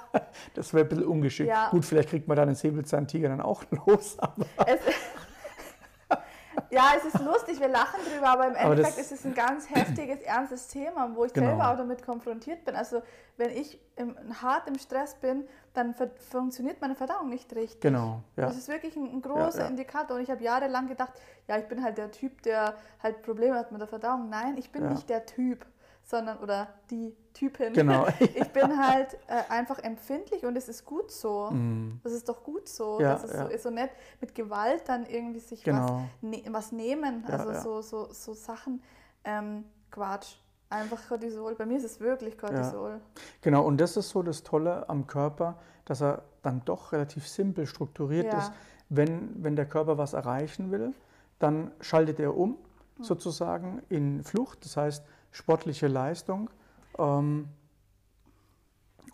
das 0.56 0.74
wäre 0.74 0.86
ein 0.86 0.89
bisschen 0.89 1.06
ungeschickt. 1.06 1.50
Ja. 1.50 1.70
Gut, 1.70 1.86
vielleicht 1.86 2.10
kriegt 2.10 2.28
man 2.28 2.38
dann 2.38 2.48
den 2.48 2.56
Säbelzahntiger 2.56 3.30
dann 3.30 3.41
auch 3.41 3.63
los, 3.86 4.17
aber 4.20 4.46
es, 4.65 4.80
ja, 6.70 6.91
es 6.98 7.06
ist 7.13 7.20
lustig, 7.20 7.60
wir 7.60 7.67
lachen 7.67 8.00
drüber, 8.12 8.30
aber 8.30 8.48
im 8.48 8.56
Aber 8.56 8.72
Endeffekt 8.72 8.98
ist 8.98 9.12
es 9.12 9.26
ein 9.26 9.34
ganz 9.34 9.70
heftiges, 9.70 10.22
ernstes 10.22 10.67
Thema, 10.67 11.10
wo 11.15 11.26
ich 11.26 11.34
Genau. 11.34 11.48
selber 11.48 11.72
auch 11.72 11.78
damit 11.78 12.04
konfrontiert 12.04 12.65
bin. 12.65 12.76
Also 12.76 13.02
wenn 13.38 13.52
ich 13.52 13.80
im, 13.96 14.15
hart 14.41 14.67
im 14.67 14.78
Stress 14.80 15.15
bin, 15.15 15.48
dann 15.74 15.93
funktioniert 16.30 16.82
meine 16.82 16.96
Verdauung 16.96 17.30
nicht 17.30 17.54
richtig. 17.56 17.82
genau, 17.82 18.22
ja. 18.36 18.48
Das 18.48 18.58
ist 18.58 18.67
wirklich 18.67 18.96
ein, 18.96 19.12
ein 19.13 19.22
großer 19.22 19.60
Ja, 19.60 19.63
ja. 19.65 19.70
Indikator. 19.70 20.17
Und 20.17 20.24
ich 20.24 20.32
habe 20.32 20.43
jahrelang 20.43 20.88
gedacht, 20.88 21.13
ja, 21.48 21.58
ich 21.58 21.67
bin 21.67 21.84
halt 21.84 21.98
der 21.98 22.12
Typ, 22.12 22.41
der 22.41 22.74
halt 23.02 23.22
Probleme 23.22 23.56
hat 23.56 23.72
mit 23.72 23.80
der 23.82 23.88
Verdauung. 23.88 24.30
Nein, 24.30 24.58
ich 24.58 24.72
bin 24.72 24.88
nicht 24.89 25.10
der 25.10 25.26
Typ, 25.26 25.65
sondern 26.08 26.38
oder 26.39 26.70
die 26.89 27.13
Typin. 27.34 27.74
Genau. 27.74 28.08
Ich 28.20 28.48
bin 28.54 28.78
halt 28.84 29.13
äh, 29.28 29.43
einfach 29.50 29.80
empfindlich 29.80 30.46
und 30.46 30.56
es 30.56 30.70
ist 30.70 30.86
gut 30.86 31.12
so. 31.12 31.50
Mm, 31.52 32.00
Das 32.02 32.13
ist 32.13 32.28
doch 32.30 32.43
gut 32.43 32.67
so. 32.70 33.00
Ja, 33.02 33.13
das 33.13 33.26
ist, 33.26 33.34
ja. 33.34 33.43
so, 33.46 33.52
ist 33.52 33.63
so 33.63 33.70
nett, 33.70 33.91
mit 34.22 34.34
Gewalt 34.34 34.84
dann 34.88 35.06
irgendwie 35.06 35.39
sich 35.41 35.60
was, 35.60 35.65
Genau. 35.65 36.04
ne 36.22 36.43
was 36.50 36.72
nehmen. 36.72 37.26
Ja, 37.28 37.36
also. 37.36 37.82
So, 37.82 38.06
so, 38.08 38.13
so 38.13 38.34
Sachen. 38.34 38.82
Ähm, 39.26 39.65
Quatsch. 39.91 40.36
Einfach 40.70 41.00
Cortisol. 41.08 41.56
Bei 41.56 41.65
mir 41.65 41.78
ist 41.78 41.84
es 41.86 42.00
wirklich 42.00 42.38
Cortisol. 42.38 43.00
Genau, 43.41 43.65
und 43.65 43.80
das 43.80 43.96
ist 43.98 44.10
so 44.10 44.22
das 44.24 44.43
Tolle 44.43 44.88
am 44.89 45.08
Körper, 45.08 45.58
dass 45.86 46.02
er 46.02 46.24
dann 46.41 46.62
doch 46.65 46.91
relativ 46.93 47.28
simpel 47.28 47.65
strukturiert 47.65 48.34
ist. 48.34 48.52
Wenn, 48.89 49.43
wenn 49.43 49.56
der 49.58 49.65
Körper 49.65 49.98
was 49.98 50.13
erreichen 50.13 50.72
will, 50.72 50.93
dann 51.39 51.72
schaltet 51.82 52.20
er 52.22 52.36
um, 52.36 52.58
Hm. 52.98 53.04
sozusagen 53.04 53.82
in 53.89 54.24
Flucht, 54.24 54.65
das 54.65 54.76
heißt 54.76 55.06
sportliche 55.32 55.88
Leistung. 55.88 56.50
Ähm, 56.98 57.50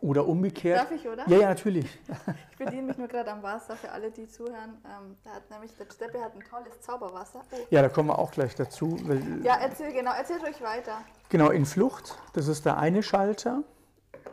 oder 0.03 0.27
umgekehrt. 0.27 0.81
Darf 0.81 0.91
ich, 0.91 1.07
oder? 1.07 1.27
Ja, 1.29 1.37
ja, 1.37 1.49
natürlich. 1.49 1.87
Ich 2.51 2.57
bediene 2.57 2.83
mich 2.83 2.97
nur 2.97 3.07
gerade 3.07 3.31
am 3.31 3.41
Wasser 3.41 3.75
für 3.75 3.91
alle, 3.91 4.11
die 4.11 4.27
zuhören. 4.27 4.77
Ähm, 4.85 5.17
da 5.23 5.31
hat 5.31 5.49
nämlich 5.49 5.75
der 5.75 5.85
Steppe 5.91 6.21
hat 6.21 6.33
ein 6.35 6.41
tolles 6.41 6.79
Zauberwasser. 6.81 7.41
Oh. 7.51 7.57
Ja, 7.69 7.81
da 7.81 7.89
kommen 7.89 8.09
wir 8.09 8.19
auch 8.19 8.31
gleich 8.31 8.55
dazu. 8.55 8.97
Ja, 9.43 9.57
erzähl 9.61 9.91
genau, 9.91 10.11
erzähl 10.15 10.37
ruhig 10.37 10.61
weiter. 10.61 10.99
Genau, 11.29 11.49
in 11.49 11.65
Flucht, 11.65 12.17
das 12.33 12.47
ist 12.47 12.65
der 12.65 12.77
eine 12.77 13.03
Schalter. 13.03 13.63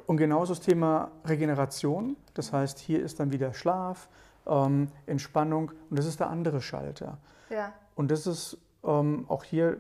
Und 0.07 0.17
genauso 0.17 0.55
das 0.55 0.61
Thema 0.63 1.11
Regeneration. 1.25 2.17
Das 2.35 2.53
heißt, 2.53 2.79
hier 2.79 3.03
ist 3.03 3.19
dann 3.21 3.33
wieder 3.33 3.55
Schlaf, 3.55 4.09
ähm, 4.47 4.89
Entspannung 5.07 5.73
und 5.89 5.99
das 5.99 6.07
ist 6.07 6.21
der 6.21 6.31
andere 6.31 6.61
Schalter. 6.61 7.19
Ja. 7.49 7.73
Und 7.95 8.11
das 8.11 8.27
ist 8.27 8.59
ähm, 8.85 9.25
auch 9.29 9.45
hier, 9.45 9.79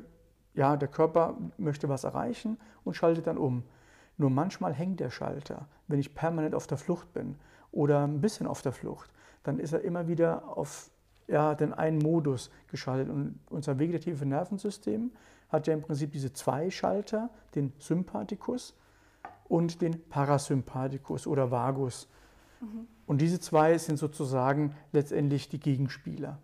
ja, 0.54 0.76
der 0.76 0.88
Körper 0.88 1.36
möchte 1.58 1.88
was 1.88 2.04
erreichen 2.04 2.58
und 2.84 2.94
schaltet 2.94 3.26
dann 3.26 3.38
um. 3.38 3.62
Nur 4.16 4.30
manchmal 4.30 4.74
hängt 4.74 5.00
der 5.00 5.10
Schalter, 5.10 5.66
wenn 5.88 5.98
ich 5.98 6.14
permanent 6.14 6.54
auf 6.54 6.66
der 6.66 6.78
Flucht 6.78 7.12
bin 7.12 7.36
oder 7.72 8.04
ein 8.06 8.20
bisschen 8.20 8.46
auf 8.46 8.62
der 8.62 8.72
Flucht, 8.72 9.10
dann 9.42 9.58
ist 9.58 9.72
er 9.72 9.82
immer 9.82 10.08
wieder 10.08 10.56
auf 10.56 10.90
ja, 11.26 11.54
den 11.54 11.72
einen 11.72 11.98
Modus 11.98 12.50
geschaltet. 12.68 13.08
Und 13.08 13.38
unser 13.48 13.78
vegetative 13.78 14.26
Nervensystem 14.26 15.12
hat 15.48 15.66
ja 15.66 15.74
im 15.74 15.82
Prinzip 15.82 16.12
diese 16.12 16.32
zwei 16.32 16.70
Schalter, 16.70 17.30
den 17.54 17.72
Sympathikus 17.78 18.74
und 19.48 19.80
den 19.80 20.02
Parasympathikus 20.08 21.26
oder 21.26 21.50
Vagus. 21.50 22.08
Und 23.06 23.20
diese 23.20 23.40
zwei 23.40 23.78
sind 23.78 23.98
sozusagen 23.98 24.74
letztendlich 24.92 25.48
die 25.48 25.60
Gegenspieler. 25.60 26.38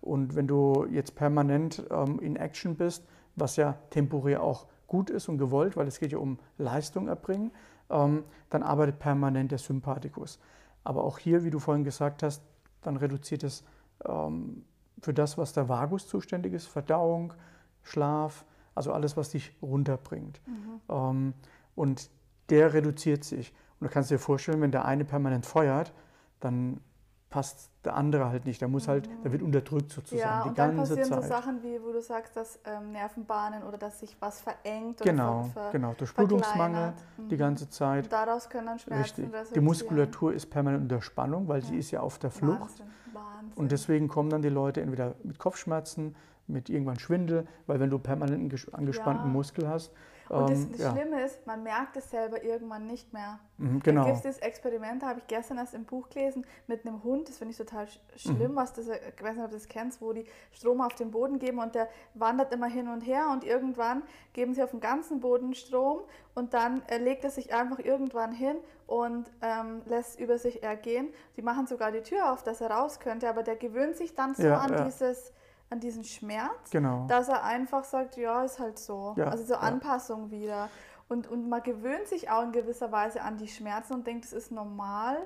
Und 0.00 0.34
wenn 0.34 0.46
du 0.46 0.86
jetzt 0.90 1.14
permanent 1.14 1.84
ähm, 1.90 2.18
in 2.20 2.36
Action 2.36 2.76
bist, 2.76 3.04
was 3.40 3.56
ja 3.56 3.74
temporär 3.90 4.42
auch 4.42 4.66
gut 4.86 5.10
ist 5.10 5.28
und 5.28 5.38
gewollt, 5.38 5.76
weil 5.76 5.86
es 5.86 6.00
geht 6.00 6.12
ja 6.12 6.18
um 6.18 6.38
Leistung 6.58 7.08
erbringen, 7.08 7.52
ähm, 7.90 8.24
dann 8.50 8.62
arbeitet 8.62 8.98
permanent 8.98 9.50
der 9.50 9.58
Sympathikus. 9.58 10.38
Aber 10.84 11.04
auch 11.04 11.18
hier, 11.18 11.44
wie 11.44 11.50
du 11.50 11.58
vorhin 11.58 11.84
gesagt 11.84 12.22
hast, 12.22 12.42
dann 12.82 12.96
reduziert 12.96 13.44
es 13.44 13.64
ähm, 14.04 14.64
für 15.00 15.14
das, 15.14 15.38
was 15.38 15.52
der 15.52 15.68
Vagus 15.68 16.06
zuständig 16.06 16.52
ist, 16.52 16.66
Verdauung, 16.66 17.34
Schlaf, 17.82 18.44
also 18.74 18.92
alles, 18.92 19.16
was 19.16 19.30
dich 19.30 19.56
runterbringt. 19.62 20.40
Ähm, 20.88 21.34
und 21.74 22.10
der 22.50 22.72
reduziert 22.72 23.24
sich. 23.24 23.52
Und 23.78 23.88
du 23.88 23.92
kannst 23.92 24.10
dir 24.10 24.18
vorstellen, 24.18 24.60
wenn 24.60 24.72
der 24.72 24.84
eine 24.84 25.04
permanent 25.04 25.46
feuert, 25.46 25.92
dann 26.40 26.80
passt 27.30 27.70
der 27.84 27.94
andere 27.96 28.28
halt 28.28 28.44
nicht. 28.44 28.60
Der 28.60 28.68
muss 28.68 28.88
halt, 28.88 29.08
der 29.24 29.30
wird 29.32 29.40
unterdrückt 29.42 29.90
sozusagen 29.92 30.20
Ja, 30.20 30.42
die 30.42 30.48
und 30.50 30.58
dann 30.58 30.76
ganze 30.76 30.96
passieren 30.96 31.08
Zeit. 31.20 31.22
so 31.22 31.28
Sachen 31.28 31.62
wie, 31.62 31.80
wo 31.82 31.92
du 31.92 32.02
sagst, 32.02 32.36
dass 32.36 32.58
ähm, 32.64 32.92
Nervenbahnen 32.92 33.62
oder 33.62 33.78
dass 33.78 34.00
sich 34.00 34.16
was 34.20 34.40
verengt 34.40 35.00
genau, 35.00 35.40
oder 35.40 35.44
ver, 35.44 35.62
ver, 35.62 35.72
genau. 35.72 35.94
Durch 35.96 36.12
Blutungsmangel 36.14 36.92
verkleinert. 36.92 37.30
die 37.30 37.34
Mhm. 37.34 37.38
ganze 37.38 37.70
Zeit. 37.70 38.04
Und 38.04 38.12
daraus 38.12 38.48
können 38.50 38.66
dann 38.66 38.78
Schmerzen 38.80 39.02
Richtig. 39.02 39.24
Die 39.30 39.36
resultieren. 39.36 39.64
Muskulatur 39.64 40.34
ist 40.34 40.46
permanent 40.50 40.82
unter 40.82 41.00
Spannung, 41.02 41.46
weil 41.48 41.62
sie 41.62 41.74
Ja. 41.74 41.78
ist 41.78 41.90
ja 41.92 42.00
auf 42.00 42.18
der 42.18 42.30
Flucht. 42.32 42.60
Wahnsinn, 42.60 42.86
Wahnsinn. 43.12 43.52
Und 43.56 43.72
deswegen 43.72 44.08
kommen 44.08 44.28
dann 44.30 44.42
die 44.42 44.48
Leute 44.48 44.80
entweder 44.82 45.14
mit 45.22 45.38
Kopfschmerzen, 45.38 46.16
mit 46.48 46.68
irgendwann 46.68 46.98
Schwindel, 46.98 47.46
weil 47.68 47.78
wenn 47.78 47.90
du 47.90 47.98
permanent 48.00 48.40
einen 48.40 48.50
ges- 48.50 48.70
angespannten 48.74 49.26
Ja. 49.26 49.32
Muskel 49.32 49.68
hast. 49.68 49.92
Und 50.30 50.48
das, 50.48 50.58
ähm, 50.60 50.68
das 50.72 50.80
ja. 50.80 50.92
Schlimme 50.92 51.22
ist, 51.24 51.44
man 51.44 51.62
merkt 51.64 51.96
es 51.96 52.08
selber 52.08 52.42
irgendwann 52.44 52.86
nicht 52.86 53.12
mehr. 53.12 53.40
Mhm, 53.58 53.80
Da 53.82 53.90
genau. 53.90 54.04
gibt 54.04 54.18
es 54.18 54.22
das 54.22 54.38
Experiment, 54.38 55.02
habe 55.04 55.18
ich 55.18 55.26
gestern 55.26 55.58
erst 55.58 55.74
im 55.74 55.84
Buch 55.84 56.08
gelesen, 56.08 56.46
mit 56.68 56.86
einem 56.86 57.02
Hund. 57.02 57.28
Das 57.28 57.38
finde 57.38 57.50
ich 57.50 57.58
total 57.58 57.88
sch 57.88 57.98
schlimm, 58.16 58.54
was 58.54 58.72
das, 58.72 58.86
ich 58.86 59.22
weiß 59.22 59.34
nicht, 59.34 59.44
ob 59.44 59.50
du 59.50 59.56
das 59.56 59.66
kennst, 59.68 60.00
wo 60.00 60.12
die 60.12 60.24
Strom 60.52 60.80
auf 60.80 60.94
den 60.94 61.10
Boden 61.10 61.40
geben 61.40 61.58
und 61.58 61.74
der 61.74 61.88
wandert 62.14 62.52
immer 62.52 62.68
hin 62.68 62.86
und 62.86 63.00
her 63.00 63.28
und 63.32 63.42
irgendwann 63.42 64.02
geben 64.32 64.54
sie 64.54 64.62
auf 64.62 64.70
dem 64.70 64.80
ganzen 64.80 65.18
Boden 65.18 65.52
Strom 65.54 65.98
und 66.36 66.54
dann 66.54 66.82
äh, 66.86 66.98
legt 66.98 67.24
er 67.24 67.30
sich 67.30 67.52
einfach 67.52 67.80
irgendwann 67.80 68.30
hin 68.32 68.56
und 68.86 69.30
ähm, 69.42 69.82
lässt 69.86 70.20
über 70.20 70.38
sich 70.38 70.62
ergehen. 70.62 71.08
Die 71.36 71.42
machen 71.42 71.66
sogar 71.66 71.90
die 71.90 72.02
Tür 72.02 72.32
auf, 72.32 72.44
dass 72.44 72.60
er 72.60 72.70
raus 72.70 73.00
könnte, 73.00 73.28
aber 73.28 73.42
der 73.42 73.56
gewöhnt 73.56 73.96
sich 73.96 74.14
dann 74.14 74.36
so 74.36 74.44
Ja, 74.44 74.58
an, 74.58 74.72
ja. 74.72 74.84
Dieses, 74.84 75.32
an 75.70 75.80
diesen 75.80 76.04
Schmerz 76.04 76.70
Genau. 76.70 77.06
dass 77.06 77.28
er 77.28 77.44
einfach 77.44 77.84
sagt, 77.84 78.16
ja, 78.16 78.44
ist 78.44 78.58
halt 78.58 78.78
so. 78.78 79.14
Ja, 79.16 79.28
also 79.28 79.44
so 79.44 79.54
ja. 79.54 79.60
Anpassung 79.60 80.30
wieder. 80.30 80.68
Und, 81.08 81.28
und 81.28 81.48
man 81.48 81.62
gewöhnt 81.62 82.06
sich 82.06 82.30
auch 82.30 82.42
in 82.42 82.52
gewisser 82.52 82.92
Weise 82.92 83.22
an 83.22 83.36
die 83.36 83.48
Schmerzen 83.48 83.94
und 83.94 84.06
denkt, 84.06 84.24
es 84.24 84.32
ist 84.32 84.52
normal. 84.52 85.18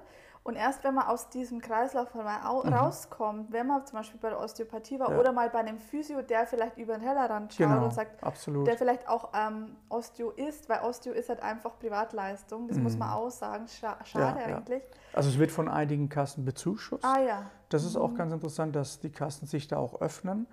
Und 0.47 0.57
erst 0.57 0.85
wenn 0.85 0.93
man 0.95 1.07
aus 1.07 1.31
diesem 1.31 1.63
Kreislauf 1.63 2.15
mal 2.15 2.45
au- 2.47 2.61
rauskommt, 2.61 3.51
wenn 3.51 3.67
man 3.67 3.87
zum 3.87 3.97
Beispiel 3.99 4.21
bei 4.21 4.29
der 4.29 4.39
Osteopathie 4.39 5.01
war 5.01 5.09
Mhm. 5.09 5.15
Ja. 5.15 5.21
oder 5.21 5.33
mal 5.33 5.49
bei 5.49 5.61
einem 5.61 5.79
Physio, 5.79 6.21
der 6.21 6.47
vielleicht 6.47 6.77
über 6.77 6.99
den 6.99 7.03
Tellerrand 7.03 7.55
schaut 7.55 7.67
Genau, 7.67 7.85
und 7.85 7.95
sagt, 7.95 8.23
absolut. 8.23 8.67
der 8.67 8.77
vielleicht 8.77 9.09
auch 9.09 9.31
ähm, 9.35 9.75
Osteo 9.89 10.31
ist, 10.33 10.69
weil 10.69 10.83
Osteo 10.83 11.15
ist 11.15 11.31
halt 11.31 11.43
einfach 11.43 11.79
Privatleistung, 11.79 12.69
das 12.69 12.77
muss 12.77 12.93
Mhm. 12.93 12.99
man 12.99 13.11
auch 13.13 13.31
sagen, 13.31 13.67
Scha 13.69 13.97
schade 14.05 14.39
Ja, 14.41 14.49
ja. 14.51 14.57
eigentlich. 14.59 14.83
Also 15.15 15.31
es 15.31 15.39
wird 15.39 15.51
von 15.51 15.67
einigen 15.67 16.11
Kassen 16.11 16.45
bezuschusst. 16.45 17.05
Ah 17.07 17.21
ja, 17.21 17.51
Das 17.71 17.83
ist 17.85 17.97
auch 17.97 18.13
ganz 18.15 18.31
interessant, 18.33 18.77
dass 18.77 19.01
die 19.01 19.11
Kassen 19.11 19.47
sich 19.47 19.67
da 19.67 19.79
auch 19.79 20.03
öffnen. 20.03 20.47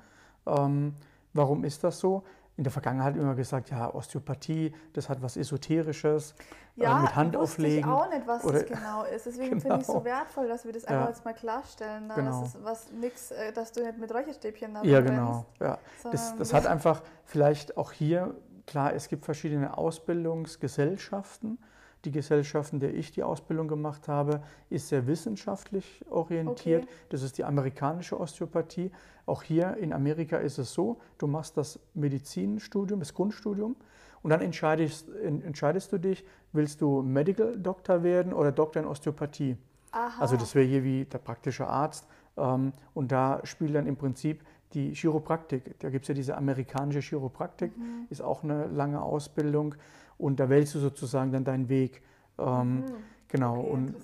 Ähm, 0.47 0.95
warum 1.33 1.65
ist 1.65 1.83
das 1.83 1.99
so? 1.99 2.23
In 2.57 2.63
der 2.65 2.71
Vergangenheit 2.71 3.15
immer 3.15 3.33
gesagt, 3.33 3.69
ja, 3.71 3.91
Osteopathie, 3.93 4.73
das 4.93 5.09
hat 5.09 5.21
was 5.21 5.37
Esoterisches, 5.37 6.35
ja, 6.75 6.99
äh, 6.99 7.01
mit 7.03 7.15
Hand 7.15 7.35
wusste 7.35 7.65
ich 7.65 7.83
auflegen. 7.83 7.89
auch 7.91 8.09
nicht, 8.09 8.27
was 8.27 8.43
oder- 8.43 8.59
das 8.63 8.67
genau 8.79 9.03
ist. 9.05 9.25
Deswegen 9.25 9.61
finde 9.61 9.75
ich 9.77 9.81
es 9.81 9.87
so 9.87 9.93
Genau. 9.93 10.05
wertvoll, 10.05 10.47
dass 10.47 10.65
wir 10.65 10.73
das 10.73 10.83
Ja. 10.83 10.89
einfach 10.89 11.07
jetzt 11.09 11.25
mal 11.25 11.33
klarstellen. 11.33 12.07
Ne? 12.07 12.13
Genau. 12.15 12.41
Das 12.41 12.49
ist 12.55 12.63
was 12.63 12.91
nix, 12.91 13.31
äh, 13.31 13.51
dass 13.53 13.71
du 13.71 13.81
nicht 13.83 13.97
mit 13.97 14.13
Räucherstäbchen 14.13 14.73
da 14.73 14.83
Ja, 14.83 14.99
genau. 15.01 15.45
Ja. 15.59 15.77
Das, 16.03 16.21
sondern 16.27 16.39
das 16.39 16.53
hat 16.53 16.67
einfach 16.67 17.01
vielleicht 17.23 17.77
auch 17.77 17.91
hier, 17.93 18.35
klar, 18.67 18.93
es 18.93 19.07
gibt 19.07 19.25
verschiedene 19.25 19.77
Ausbildungsgesellschaften. 19.77 21.57
Die 22.05 22.11
Gesellschaft, 22.11 22.73
in 22.73 22.79
der 22.79 22.93
ich 22.95 23.11
die 23.11 23.21
Ausbildung 23.23 23.67
gemacht 23.67 24.07
habe, 24.07 24.41
ist 24.69 24.89
sehr 24.89 25.05
wissenschaftlich 25.05 26.03
orientiert. 26.09 26.83
Okay. 26.83 26.93
Das 27.09 27.21
ist 27.21 27.37
die 27.37 27.43
amerikanische 27.43 28.19
Osteopathie. 28.19 28.91
Auch 29.27 29.43
hier 29.43 29.77
in 29.77 29.93
Amerika 29.93 30.37
ist 30.37 30.57
es 30.57 30.73
so, 30.73 30.97
du 31.19 31.27
machst 31.27 31.57
das 31.57 31.79
Medizinstudium, 31.93 32.99
das 32.99 33.13
Grundstudium 33.13 33.75
und 34.23 34.29
dann 34.31 34.41
entscheidest, 34.41 35.09
en- 35.23 35.43
entscheidest 35.43 35.91
du 35.93 35.99
dich, 35.99 36.25
willst 36.53 36.81
du 36.81 37.01
Medical 37.03 37.57
Doctor 37.57 38.01
werden 38.03 38.33
oder 38.33 38.51
Doktor 38.51 38.81
in 38.81 38.87
Osteopathie. 38.87 39.57
Aha. 39.91 40.21
Also 40.21 40.37
das 40.37 40.55
wäre 40.55 40.65
hier 40.65 40.83
wie 40.83 41.05
der 41.05 41.17
praktische 41.19 41.67
Arzt. 41.67 42.07
Ähm, 42.37 42.73
und 42.93 43.11
da 43.11 43.41
spielt 43.43 43.75
dann 43.75 43.85
im 43.87 43.95
Prinzip 43.97 44.41
die 44.73 44.93
Chiropraktik. 44.95 45.77
Da 45.79 45.89
gibt 45.89 46.05
es 46.05 46.07
ja 46.07 46.13
diese 46.15 46.37
amerikanische 46.37 47.01
Chiropraktik, 47.01 47.77
Mhm. 47.77 48.05
ist 48.09 48.21
auch 48.21 48.43
eine 48.43 48.67
lange 48.67 49.01
Ausbildung. 49.01 49.75
Und 50.21 50.39
da 50.39 50.49
wählst 50.49 50.75
du 50.75 50.79
sozusagen 50.79 51.31
dann 51.31 51.43
deinen 51.43 51.67
Weg. 51.69 52.01
Ähm, 52.37 52.75
Mhm. 52.77 52.85
Genau. 53.27 53.59
Okay, 53.59 53.69
und, 53.69 53.95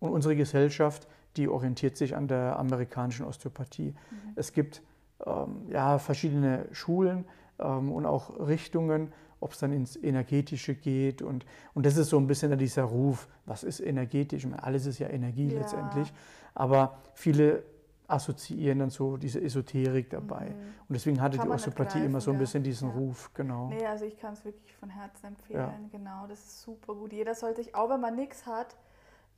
und 0.00 0.10
unsere 0.10 0.34
Gesellschaft, 0.36 1.06
die 1.36 1.48
orientiert 1.48 1.96
sich 1.96 2.16
an 2.16 2.26
der 2.26 2.58
amerikanischen 2.58 3.24
Osteopathie. 3.24 3.90
Mhm. 4.10 4.32
Es 4.34 4.52
gibt 4.52 4.82
ähm, 5.24 5.66
ja, 5.70 5.98
verschiedene 5.98 6.66
Schulen 6.72 7.24
ähm, 7.60 7.92
und 7.92 8.06
auch 8.06 8.38
Richtungen, 8.46 9.12
ob 9.40 9.52
es 9.52 9.58
dann 9.60 9.72
ins 9.72 9.96
Energetische 9.96 10.74
geht. 10.74 11.22
Und, 11.22 11.46
und 11.74 11.86
das 11.86 11.96
ist 11.96 12.08
so 12.08 12.18
ein 12.18 12.26
bisschen 12.26 12.56
dieser 12.58 12.84
Ruf, 12.84 13.28
was 13.44 13.62
ist 13.62 13.80
energetisch? 13.80 14.44
Meine, 14.46 14.62
alles 14.62 14.86
ist 14.86 14.98
ja 14.98 15.08
Energie 15.08 15.48
Ja. 15.52 15.60
letztendlich. 15.60 16.12
Aber 16.54 16.98
viele 17.14 17.62
assoziieren 18.08 18.78
dann 18.78 18.90
so 18.90 19.16
diese 19.16 19.40
Esoterik 19.40 20.10
dabei. 20.10 20.46
Und 20.88 20.94
deswegen 20.94 21.20
hatte 21.20 21.36
Mhm. 21.36 21.40
Kann 21.40 21.48
die 21.48 21.54
Osteopathie 21.54 22.04
immer 22.04 22.20
so 22.20 22.30
ein 22.30 22.38
bisschen 22.38 22.62
diesen 22.62 22.88
Ja. 22.90 22.94
Ruf, 22.94 23.30
genau. 23.34 23.68
Nee, 23.68 23.86
also 23.86 24.04
ich 24.04 24.16
kann 24.18 24.32
es 24.34 24.44
wirklich 24.44 24.74
von 24.76 24.88
Herzen 24.90 25.26
empfehlen. 25.26 25.88
Genau, 25.90 26.26
das 26.28 26.38
ist 26.38 26.62
super 26.62 26.94
gut. 26.94 27.12
Jeder 27.12 27.34
sollte 27.34 27.62
sich, 27.62 27.74
auch 27.74 27.88
wenn 27.90 28.00
man 28.00 28.14
nichts 28.14 28.46
hat, 28.46 28.76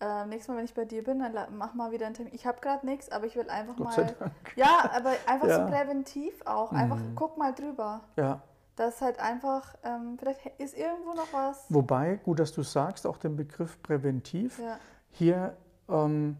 äh, 0.00 0.26
nächstes 0.26 0.48
Mal, 0.48 0.59
wenn 0.59 0.64
ich 0.64 0.74
bei 0.74 0.85
dir 0.85 1.02
bin, 1.02 1.18
dann 1.18 1.35
mach 1.57 1.74
mal 1.74 1.90
wieder 1.90 2.07
einen 2.07 2.14
Termin. 2.14 2.33
Ich 2.35 2.46
habe 2.46 2.61
gerade 2.61 2.87
nichts, 2.87 3.11
aber 3.11 3.26
ich 3.26 3.35
will 3.37 3.48
einfach 3.50 3.76
Gott 3.76 3.96
mal. 3.96 4.14
Ja, 4.54 4.90
aber 4.94 5.11
einfach 5.26 5.48
Ja. 5.48 5.66
so 5.66 5.72
präventiv 5.72 6.35
auch. 6.46 6.70
Einfach 6.72 6.98
Mhm. 6.98 7.14
guck 7.16 7.37
mal 7.38 7.52
drüber. 7.54 8.02
Ja. 8.16 8.42
Das 8.76 8.94
ist 8.96 9.00
halt 9.02 9.18
einfach, 9.18 9.74
ähm, 9.83 10.16
vielleicht 10.20 10.46
ist 10.61 10.76
irgendwo 10.78 11.14
noch 11.14 11.33
was. 11.33 11.64
Wobei, 11.68 12.14
gut, 12.24 12.38
dass 12.38 12.52
du 12.52 12.62
sagst, 12.62 13.09
auch 13.09 13.16
den 13.16 13.35
Begriff 13.35 13.83
präventiv. 13.83 14.59
Ja, 14.61 14.78
Hier 15.11 15.57
ähm, 15.88 16.37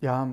ja, 0.00 0.28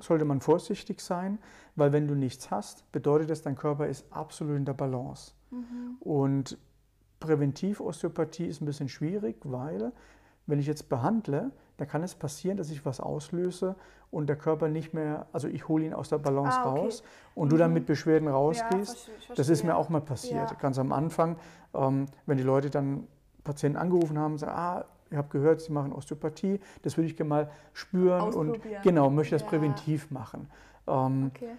sollte 0.00 0.24
man 0.24 0.40
vorsichtig 0.40 1.00
sein, 1.00 1.38
weil 1.76 1.92
wenn 1.92 2.06
du 2.08 2.14
nichts 2.14 2.50
hast, 2.50 2.90
bedeutet 2.92 3.30
das, 3.30 3.42
dein 3.42 3.56
Körper 3.56 3.86
ist 3.86 4.04
absolut 4.10 4.56
in 4.56 4.64
der 4.64 4.74
Balance. 4.74 5.32
Mhm. 5.50 5.96
Und 6.00 6.58
Präventiv-Osteopathie 7.20 8.46
ist 8.46 8.60
ein 8.60 8.66
bisschen 8.66 8.88
schwierig, 8.88 9.36
weil 9.44 9.92
wenn 10.46 10.58
ich 10.58 10.66
jetzt 10.66 10.88
behandle, 10.88 11.50
dann 11.78 11.88
kann 11.88 12.02
es 12.02 12.14
passieren, 12.14 12.56
dass 12.56 12.70
ich 12.70 12.84
was 12.84 13.00
auslöse 13.00 13.76
und 14.10 14.26
der 14.28 14.36
Körper 14.36 14.68
nicht 14.68 14.94
mehr, 14.94 15.26
also 15.32 15.48
ich 15.48 15.66
hole 15.68 15.84
ihn 15.86 15.94
aus 15.94 16.10
der 16.10 16.18
Balance 16.18 16.58
Ah, 16.60 16.70
okay. 16.70 16.80
raus 16.80 17.02
und 17.34 17.50
du 17.50 17.56
dann 17.56 17.70
Mhm. 17.70 17.74
mit 17.74 17.86
Beschwerden 17.86 18.28
ja 18.28 18.34
rausgehst. 18.34 18.96
verste- 19.08 19.34
Das 19.36 19.48
ist 19.48 19.64
mir 19.64 19.74
auch 19.76 19.88
mal 19.88 20.00
passiert, 20.02 20.50
Ja. 20.50 20.56
ganz 20.60 20.78
am 20.78 20.92
Anfang, 20.92 21.36
ähm, 21.74 22.06
wenn 22.26 22.36
die 22.36 22.44
Leute 22.44 22.70
dann 22.70 23.08
Patienten 23.42 23.76
angerufen 23.78 24.18
haben 24.18 24.32
und 24.32 24.38
sagen, 24.38 24.52
ah, 24.54 24.84
ich 25.14 25.18
habe 25.18 25.28
gehört, 25.28 25.60
Sie 25.60 25.72
machen 25.72 25.92
Osteopathie, 25.92 26.60
das 26.82 26.96
würde 26.96 27.06
ich 27.06 27.16
gerne 27.16 27.28
mal 27.28 27.50
spüren 27.72 28.34
und 28.34 28.60
genau, 28.82 29.10
möchte 29.10 29.36
das 29.36 29.42
Ja. 29.42 29.48
präventiv 29.48 30.10
machen. 30.10 30.50
Ähm, 30.88 31.30
Okay. 31.34 31.56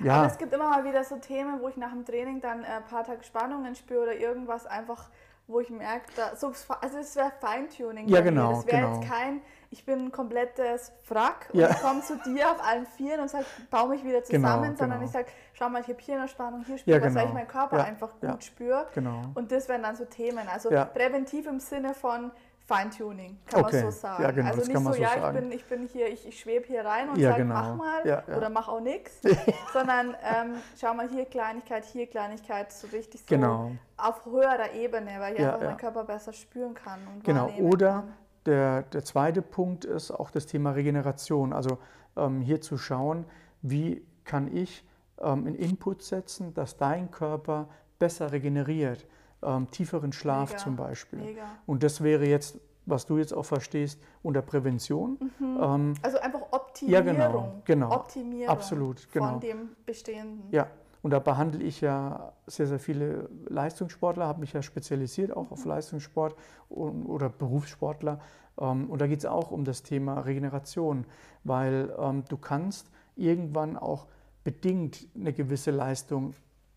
ja, 0.00 0.16
Aber 0.16 0.26
es 0.26 0.36
gibt 0.36 0.52
immer 0.52 0.68
mal 0.68 0.84
wieder 0.84 1.04
so 1.04 1.16
Themen, 1.16 1.60
wo 1.60 1.68
ich 1.68 1.76
nach 1.76 1.92
dem 1.92 2.04
Training 2.04 2.40
dann 2.40 2.64
äh, 2.64 2.66
ein 2.66 2.84
paar 2.84 3.04
Tage 3.04 3.22
Spannungen 3.22 3.74
spüre 3.76 4.02
oder 4.02 4.16
irgendwas 4.16 4.66
einfach, 4.66 5.08
wo 5.48 5.60
ich 5.60 5.70
merke, 5.70 6.06
da, 6.16 6.34
so, 6.34 6.52
also 6.80 6.98
es 6.98 7.14
wäre 7.14 7.30
Feintuning. 7.40 8.08
Ja, 8.08 8.20
genau, 8.20 8.50
Das 8.56 8.66
wäre 8.66 8.78
genau. 8.80 8.94
jetzt 8.96 9.08
kein, 9.08 9.40
ich 9.70 9.86
bin 9.86 10.06
ein 10.06 10.12
komplettes 10.12 10.90
Wrack 11.08 11.50
und 11.52 11.60
Ja. 11.60 11.70
ich 11.70 11.80
komme 11.80 12.00
zu 12.02 12.16
dir 12.18 12.50
auf 12.50 12.60
allen 12.64 12.84
Vieren 12.84 13.20
und 13.20 13.30
sag, 13.30 13.44
baue 13.70 13.90
mich 13.90 14.04
wieder 14.04 14.24
zusammen, 14.24 14.62
Genau, 14.64 14.76
sondern 14.76 14.98
genau. 14.98 15.04
ich 15.04 15.10
sage, 15.12 15.26
schau 15.54 15.68
mal, 15.68 15.82
ich 15.82 15.88
habe 15.88 16.00
hier 16.00 16.18
eine 16.18 16.26
Spannung, 16.28 16.64
hier 16.64 16.78
spüre 16.78 16.98
Ja, 16.98 17.04
was, 17.04 17.14
weil 17.14 17.22
ich 17.22 17.28
genau. 17.28 17.34
meinen 17.34 17.48
Körper 17.48 17.78
Ja, 17.78 17.84
einfach 17.84 18.10
gut 18.20 18.22
ja. 18.22 18.40
spüre. 18.40 18.86
genau. 18.92 19.22
Und 19.34 19.52
das 19.52 19.68
wären 19.68 19.84
dann 19.84 19.94
so 19.94 20.04
Themen. 20.04 20.48
Also 20.48 20.68
präventiv 20.68 21.46
im 21.46 21.60
Sinne 21.60 21.94
von 21.94 22.32
Feintuning, 22.66 23.38
kann 23.46 23.64
Okay. 23.64 23.82
man 23.82 23.92
so 23.92 23.98
sagen. 23.98 24.22
Ja, 24.24 24.30
genau, 24.32 24.48
also 24.48 24.60
nicht 24.62 24.76
so, 24.84 24.92
so 24.92 25.00
ja, 25.00 25.08
sagen. 25.10 25.36
ich 25.36 25.42
bin, 25.42 25.52
ich 25.52 25.64
bin 25.66 25.86
hier, 25.86 26.08
ich, 26.12 26.26
ich 26.26 26.40
schwebe 26.40 26.66
hier 26.66 26.84
rein 26.84 27.08
und 27.10 27.16
Ja, 27.18 27.30
sage, 27.30 27.42
genau. 27.44 27.54
mach 27.54 27.76
mal 27.76 28.06
Ja, 28.06 28.24
ja. 28.26 28.36
oder 28.36 28.50
mach 28.50 28.66
auch 28.66 28.80
nichts, 28.80 29.20
sondern 29.72 30.16
ähm, 30.24 30.54
schau 30.80 30.92
mal 30.92 31.08
hier 31.08 31.26
Kleinigkeit, 31.26 31.84
hier 31.84 32.08
Kleinigkeit, 32.08 32.72
so 32.72 32.88
richtig 32.88 33.20
so 33.20 33.26
Genau. 33.28 33.70
auf 33.96 34.24
höherer 34.26 34.72
Ebene, 34.74 35.10
weil 35.20 35.34
ich 35.34 35.40
Ja, 35.40 35.54
einfach 35.54 35.64
meinen 35.64 35.76
Körper 35.76 36.02
besser 36.04 36.32
spüren 36.32 36.74
kann. 36.74 36.98
Und 37.06 37.22
Genau, 37.22 37.48
oder 37.60 37.90
kann. 37.92 38.12
der, 38.46 38.82
der 38.82 39.04
zweite 39.04 39.42
Punkt 39.42 39.84
ist 39.84 40.10
auch 40.10 40.32
das 40.32 40.46
Thema 40.46 40.72
Regeneration. 40.72 41.52
Also 41.52 41.78
ähm, 42.16 42.40
hier 42.40 42.60
zu 42.60 42.78
schauen, 42.78 43.26
wie 43.62 44.04
kann 44.24 44.52
ich 44.52 44.84
ähm, 45.20 45.46
einen 45.46 45.54
Input 45.54 46.02
setzen, 46.02 46.52
dass 46.52 46.76
dein 46.76 47.12
Körper 47.12 47.68
besser 48.00 48.32
regeneriert, 48.32 49.06
ähm, 49.46 49.70
tieferen 49.70 50.12
Schlaf 50.12 50.50
Mega, 50.50 50.58
zum 50.62 50.76
Beispiel. 50.76 51.18
Mega. 51.20 51.44
Und 51.66 51.82
das 51.82 52.02
wäre 52.02 52.26
jetzt, 52.26 52.58
was 52.84 53.06
du 53.06 53.18
jetzt 53.18 53.32
auch 53.32 53.44
verstehst, 53.44 54.00
unter 54.22 54.42
Prävention. 54.42 55.18
Ähm, 55.40 55.94
Also 56.02 56.18
einfach 56.18 56.40
Ja, 56.40 56.46
Optimierung. 56.52 57.04
genau, 57.04 57.52
genau. 57.64 57.92
Optimierung 57.94 58.48
Absolut, 58.48 59.10
genau. 59.12 59.32
von 59.32 59.40
dem 59.40 59.70
Bestehenden. 59.86 60.44
Ja, 60.50 60.66
und 61.02 61.10
da 61.10 61.18
behandle 61.20 61.62
ich 61.62 61.80
ja 61.80 62.32
sehr, 62.46 62.66
sehr 62.66 62.78
viele 62.78 63.28
Leistungssportler, 63.48 64.26
habe 64.26 64.40
mich 64.40 64.52
ja 64.52 64.62
spezialisiert 64.62 65.36
auch 65.36 65.50
auf 65.52 65.64
Leistungssport 65.64 66.34
und, 66.68 67.06
oder 67.06 67.28
Berufssportler. 67.28 68.18
Ähm, 68.58 68.90
und 68.90 69.00
da 69.00 69.06
geht 69.06 69.20
es 69.20 69.26
auch 69.26 69.50
um 69.50 69.64
das 69.64 69.82
Thema 69.82 70.20
Regeneration, 70.20 71.06
weil 71.44 71.94
ähm, 71.98 72.24
du 72.28 72.36
kannst 72.36 72.90
irgendwann 73.14 73.76
auch 73.76 74.06
bedingt 74.44 75.06
eine 75.14 75.32
gewisse 75.32 75.70
Leistung 75.70 76.34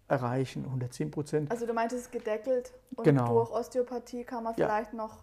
erreichen, 0.10 0.66
110 0.66 1.12
Prozent. 1.12 1.52
Also 1.52 1.66
du 1.66 1.74
meintest 1.74 2.12
gedeckelt 2.12 2.74
und 2.96 3.04
Genau. 3.04 3.34
durch 3.36 3.52
Osteopathie 3.52 4.24
kann 4.24 4.44
man 4.44 4.54
Ja. 4.58 4.66
vielleicht 4.68 4.94
noch 4.94 5.18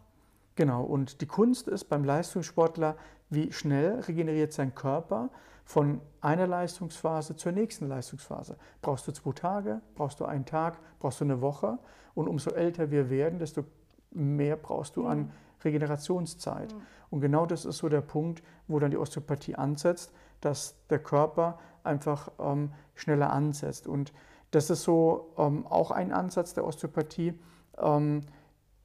Genau, 0.54 0.84
und 0.84 1.20
die 1.20 1.26
Kunst 1.26 1.68
ist 1.68 1.84
beim 1.84 2.02
Leistungssportler, 2.02 2.96
wie 3.28 3.52
schnell 3.52 4.00
regeneriert 4.00 4.54
sein 4.54 4.74
Körper 4.74 5.28
von 5.66 6.00
einer 6.22 6.46
Leistungsphase 6.46 7.36
zur 7.36 7.52
nächsten 7.52 7.88
Leistungsphase. 7.88 8.56
Brauchst 8.80 9.06
du 9.06 9.12
zwei 9.12 9.32
Tage, 9.32 9.82
brauchst 9.96 10.18
du 10.20 10.24
einen 10.24 10.46
Tag, 10.46 10.78
brauchst 10.98 11.20
du 11.20 11.24
eine 11.24 11.42
Woche 11.42 11.78
und 12.14 12.26
umso 12.26 12.52
älter 12.52 12.90
wir 12.90 13.10
werden, 13.10 13.38
desto 13.38 13.64
mehr 14.12 14.56
brauchst 14.56 14.96
du 14.96 15.06
an 15.06 15.30
Regenerationszeit. 15.62 16.74
Und 17.10 17.20
genau 17.20 17.44
das 17.44 17.64
ist 17.66 17.78
so 17.78 17.88
der 17.90 18.00
Punkt, 18.00 18.42
wo 18.66 18.78
dann 18.78 18.90
die 18.90 18.96
Osteopathie 18.96 19.56
ansetzt, 19.56 20.12
dass 20.40 20.74
der 20.88 21.00
Körper 21.00 21.58
einfach 21.84 22.30
ähm, 22.38 22.72
schneller 22.94 23.30
ansetzt. 23.30 23.86
Und 23.86 24.12
das 24.50 24.70
ist 24.70 24.82
so 24.82 25.32
ähm, 25.38 25.66
auch 25.66 25.90
ein 25.90 26.12
Ansatz 26.12 26.54
der 26.54 26.64
Osteopathie. 26.64 27.34
Ähm, 27.78 28.22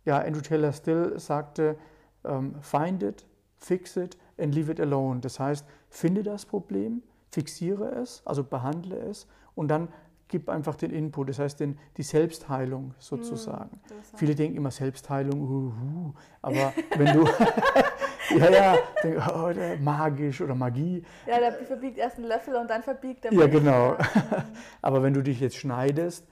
ja, 0.05 0.19
Andrew 0.19 0.41
Taylor 0.41 0.73
Still 0.73 1.19
sagte, 1.19 1.77
ähm, 2.23 2.55
find 2.61 3.03
it, 3.03 3.25
fix 3.57 3.95
it 3.95 4.17
and 4.37 4.53
leave 4.53 4.71
it 4.71 4.79
alone. 4.79 5.19
Das 5.19 5.39
heißt, 5.39 5.65
finde 5.89 6.23
das 6.23 6.45
Problem, 6.45 7.03
fixiere 7.29 7.91
es, 7.95 8.21
also 8.25 8.43
behandle 8.43 8.97
es 8.97 9.27
und 9.55 9.67
dann 9.69 9.89
gib 10.27 10.49
einfach 10.49 10.75
den 10.75 10.91
Input, 10.91 11.29
das 11.29 11.39
heißt 11.39 11.59
den, 11.59 11.77
die 11.97 12.03
Selbstheilung 12.03 12.95
sozusagen. 12.97 13.79
interessant. 13.83 14.19
Viele 14.19 14.33
denken 14.33 14.57
immer 14.57 14.71
Selbstheilung, 14.71 15.41
uhu, 15.41 16.13
aber 16.41 16.73
wenn 16.95 17.13
du, 17.13 17.25
ja, 18.37 18.49
ja, 18.51 18.75
denk, 19.03 19.21
oh, 19.35 19.51
der- 19.53 19.77
magisch 19.77 20.41
oder 20.41 20.55
Magie, 20.55 21.03
Ja, 21.27 21.39
der 21.39 21.53
verbiegt 21.53 21.97
erst 21.97 22.17
einen 22.17 22.27
Löffel 22.27 22.55
und 22.55 22.69
dann 22.69 22.83
verbiegt 22.83 23.25
er 23.25 23.33
Ja, 23.33 23.47
genau. 23.47 23.95
Aber 24.81 25.03
wenn 25.03 25.13
du 25.13 25.21
dich 25.21 25.39
jetzt 25.39 25.55
schneidest 25.57 26.25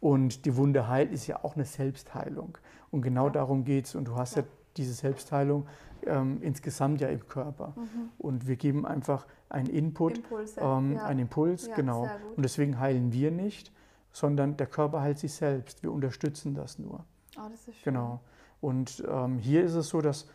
und 0.00 0.44
die 0.44 0.56
Wunde 0.56 0.88
heilt, 0.88 1.12
ist 1.12 1.26
ja 1.26 1.44
auch 1.44 1.54
eine 1.56 1.64
Selbstheilung. 1.64 2.58
Und 2.90 3.02
genau 3.02 3.26
Ja. 3.26 3.30
darum 3.32 3.64
geht 3.64 3.86
es. 3.86 3.94
Und 3.94 4.06
du 4.08 4.16
hast 4.16 4.36
ja, 4.36 4.42
Ja. 4.42 4.48
diese 4.76 4.92
Selbstheilung 4.94 5.66
ähm, 6.04 6.38
insgesamt 6.42 7.00
ja 7.00 7.08
im 7.08 7.28
Körper. 7.28 7.74
Und 8.18 8.48
wir 8.48 8.56
geben 8.56 8.84
einfach 8.84 9.24
einen 9.48 9.68
Input, 9.68 10.16
Impulse. 10.18 10.60
ähm, 10.60 10.94
ja. 10.94 11.04
einen 11.04 11.20
Impuls, 11.20 11.68
Ja, 11.68 11.76
genau. 11.76 12.08
Und 12.36 12.42
deswegen 12.42 12.80
heilen 12.80 13.12
wir 13.12 13.30
nicht, 13.30 13.70
sondern 14.12 14.56
der 14.56 14.66
Körper 14.66 15.00
heilt 15.00 15.18
sich 15.20 15.32
selbst. 15.32 15.82
Wir 15.84 15.92
unterstützen 15.92 16.54
das 16.54 16.78
nur. 16.80 17.04
Oh, 17.38 17.42
das 17.50 17.68
ist 17.68 17.76
schön. 17.76 17.94
Genau. 17.94 18.20
Und 18.60 19.02
ähm, 19.08 19.38
hier 19.38 19.62
ist 19.64 19.74
es 19.74 19.88
so, 19.88 20.00
dass 20.00 20.26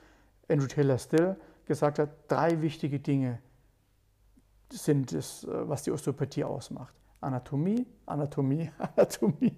Andrew 0.49 0.67
Taylor 0.67 0.97
Still 0.97 1.35
gesagt 1.65 1.99
hat, 1.99 2.09
drei 2.27 2.61
wichtige 2.61 2.99
Dinge 2.99 3.39
sind 4.71 5.13
es, 5.13 5.43
äh, 5.43 5.69
was 5.69 5.83
die 5.83 5.91
Osteopathie 5.91 6.43
ausmacht. 6.43 6.93
Anatomie, 7.21 7.85
Anatomie, 8.05 8.69
Anatomie. 8.77 9.57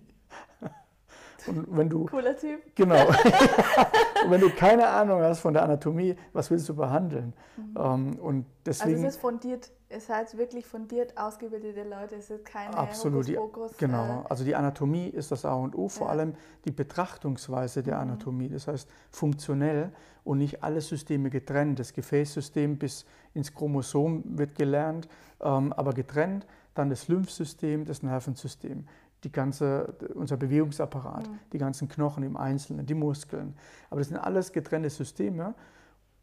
Und 1.47 1.65
wenn 1.78 1.89
du, 1.89 2.06
Cooler 2.06 2.36
Typ. 2.38 2.60
genau, 2.75 3.08
und 4.25 4.32
wenn 4.32 4.41
du 4.41 4.49
keine 4.49 4.88
Ahnung 4.88 5.21
hast 5.21 5.39
von 5.39 5.54
der 5.54 5.63
Anatomie, 5.63 6.15
was 6.34 6.49
willst 6.52 6.67
du 6.69 6.75
behandeln? 6.75 7.34
Ähm, 7.78 8.17
und 8.19 8.45
Also 8.45 8.45
deswegen, 8.65 9.04
es 9.06 9.15
ist 9.15 9.21
fundiert, 9.21 9.71
es 9.89 10.10
heißt 10.10 10.38
wirklich 10.38 10.65
fundiert 10.65 11.17
ausgebildete 11.17 11.84
Leute, 11.84 12.15
es 12.15 12.30
ist 12.30 12.45
keine 12.45 12.75
Absolut, 12.78 13.28
die- 13.28 13.38
Hokuspokus. 13.38 13.78
Genau, 13.78 14.21
Äh, 14.21 14.30
also 14.30 14.43
die 14.43 14.56
Anatomie 14.56 15.08
ist 15.08 15.32
das 15.32 15.45
A 15.45 15.54
und 15.54 15.75
O, 15.75 15.88
vor 15.89 16.08
Ja. 16.08 16.13
allem 16.13 16.34
die 16.65 16.71
Betrachtungsweise 16.71 17.84
der 17.84 17.95
Mhm. 17.95 18.02
Anatomie, 18.02 18.49
das 18.49 18.67
heißt 18.67 18.89
funktionell 19.12 19.91
und 20.23 20.38
nicht 20.39 20.63
alle 20.63 20.82
Systeme 20.82 21.30
getrennt. 21.30 21.80
Das 21.80 21.93
Gefäßsystem 21.93 22.78
bis 22.78 23.06
ins 23.34 23.54
Chromosom 23.54 24.23
wird 24.38 24.56
gelernt, 24.56 25.08
ähm, 25.41 25.73
aber 25.73 25.93
getrennt. 25.93 26.45
Dann 26.75 26.89
das 26.89 27.08
Lymphsystem, 27.08 27.84
das 27.84 28.04
Nervensystem, 28.04 28.88
die 29.23 29.32
ganze, 29.32 29.95
unser 30.15 30.38
Bewegungsapparat, 30.38 31.27
Mhm. 31.27 31.39
die 31.53 31.58
ganzen 31.58 31.88
Knochen 31.89 32.23
im 32.23 32.38
Einzelnen, 32.38 32.86
die 32.86 32.93
Muskeln. 32.93 33.55
Aber 33.89 33.99
das 33.99 34.08
sind 34.10 34.17
alles 34.17 34.51
getrennte 34.51 34.89
Systeme. 34.89 35.55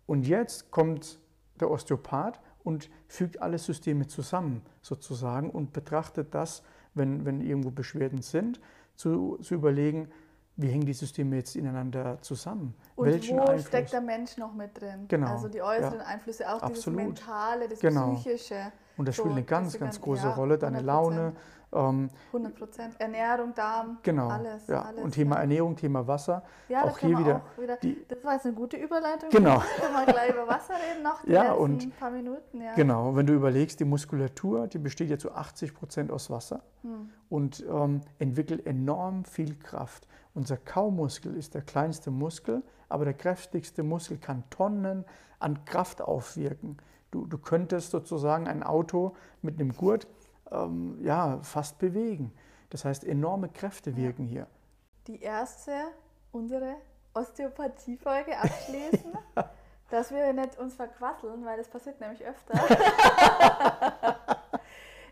Und 0.07 0.27
jetzt 0.27 0.71
kommt 0.71 1.19
der 1.61 1.71
Osteopath 1.71 2.41
und 2.65 2.91
fügt 3.09 3.41
alle 3.43 3.59
Systeme 3.59 4.07
zusammen 4.07 4.63
sozusagen 4.83 5.51
und 5.51 5.73
betrachtet 5.73 6.35
das, 6.35 6.63
wenn, 6.95 7.25
wenn 7.25 7.41
irgendwo 7.41 7.71
Beschwerden 7.71 8.23
sind, 8.23 8.61
zu, 8.95 9.37
zu 9.43 9.55
überlegen, 9.55 10.09
wie 10.59 10.69
hängen 10.69 10.87
die 10.87 10.95
Systeme 10.95 11.37
jetzt 11.37 11.55
ineinander 11.55 12.19
zusammen? 12.23 12.75
Und 12.95 13.07
Welchen 13.09 13.37
wo 13.37 13.43
Einfluss? 13.43 13.67
steckt 13.67 13.93
der 13.93 14.01
Mensch 14.01 14.39
noch 14.39 14.55
mit 14.55 14.81
drin? 14.81 15.05
Genau, 15.09 15.27
Also 15.33 15.49
die 15.49 15.61
äußeren 15.61 15.99
ja. 15.99 16.05
Einflüsse, 16.07 16.49
auch 16.49 16.63
dieses 16.63 16.79
Absolut. 16.87 16.97
Mentale, 17.03 17.69
das 17.69 17.79
Genau. 17.81 18.15
Psychische. 18.15 18.73
Und 18.97 19.07
das 19.07 19.17
So, 19.17 19.23
spielt 19.25 19.37
eine 19.37 19.45
ganz, 19.45 19.79
ganz 19.79 20.01
große 20.01 20.29
ja, 20.29 20.33
Rolle. 20.35 20.57
Deine 20.57 20.79
100%. 20.81 20.83
Laune, 20.83 21.33
ähm, 21.73 22.11
100 22.29 22.55
Prozent. 22.57 22.95
Ernährung, 23.01 23.55
Darm, 23.55 23.99
genau. 24.03 24.29
alles. 24.29 24.67
ja. 24.69 24.83
alles 24.83 25.03
und 25.05 25.11
Thema 25.13 25.37
ja. 25.37 25.41
Ernährung, 25.43 25.77
Thema 25.77 26.07
Wasser. 26.07 26.43
Ja, 26.69 26.85
auch 26.85 26.97
hier 26.99 27.19
wieder 27.19 27.43
auch 27.57 27.61
wieder. 27.63 27.77
die- 27.77 28.05
das 28.09 28.23
war 28.25 28.35
jetzt 28.35 28.47
eine 28.47 28.55
gute 28.55 28.77
Überleitung. 28.77 29.29
Genau. 29.31 29.59
Können 29.81 29.95
wir 30.07 30.13
gleich 30.13 30.31
über 30.33 30.47
Wasser 30.47 30.75
reden 30.75 31.03
noch 31.03 31.23
die 31.23 31.33
Ja, 31.33 31.53
und- 31.53 31.99
paar 31.99 32.11
Minuten. 32.11 32.61
Ja. 32.63 32.75
Genau, 32.75 33.15
wenn 33.17 33.27
du 33.27 33.33
überlegst, 33.35 33.81
die 33.81 33.85
Muskulatur, 33.85 34.69
die 34.69 34.79
besteht 34.79 35.11
ja 35.11 35.19
zu 35.19 35.33
80 35.33 35.75
Prozent 35.75 36.11
aus 36.11 36.31
Wasser 36.31 36.63
Hm. 36.83 37.11
und 37.29 37.65
ähm, 37.69 38.01
entwickelt 38.19 38.67
enorm 38.67 39.25
viel 39.25 39.57
Kraft. 39.59 40.07
Unser 40.35 40.57
Kaumuskel 40.57 41.37
ist 41.37 41.55
der 41.55 41.63
kleinste 41.63 42.11
Muskel, 42.11 42.63
aber 42.89 43.05
der 43.05 43.15
kräftigste 43.15 43.83
Muskel 43.83 44.19
kann 44.19 44.45
Tonnen 44.51 45.05
an 45.41 45.65
Kraft 45.65 46.01
aufwirken. 46.01 46.77
Du, 47.11 47.27
du 47.27 47.39
könntest 47.39 47.91
sozusagen 47.93 48.47
ein 48.49 48.63
Auto 48.63 49.15
mit 49.41 49.59
einem 49.59 49.73
Gurt 49.75 50.07
ähm, 50.51 50.99
ja, 51.03 51.39
fast 51.43 51.79
bewegen. 51.79 52.33
Das 52.71 52.85
heißt, 52.85 53.05
enorme 53.05 53.49
Kräfte 53.49 53.97
wirken 53.97 54.27
hier. 54.27 54.47
Die 55.07 55.21
erste, 55.21 55.73
unsere 56.33 56.77
Osteopathie-Folge 57.15 58.37
abschließen, 58.37 59.13
dass 59.91 60.11
wir 60.11 60.33
nicht 60.33 60.59
uns 60.59 60.75
verquasseln, 60.75 61.45
weil 61.45 61.59
das 61.59 61.69
passiert 61.69 62.01
nämlich 62.01 62.25
öfter. 62.25 62.55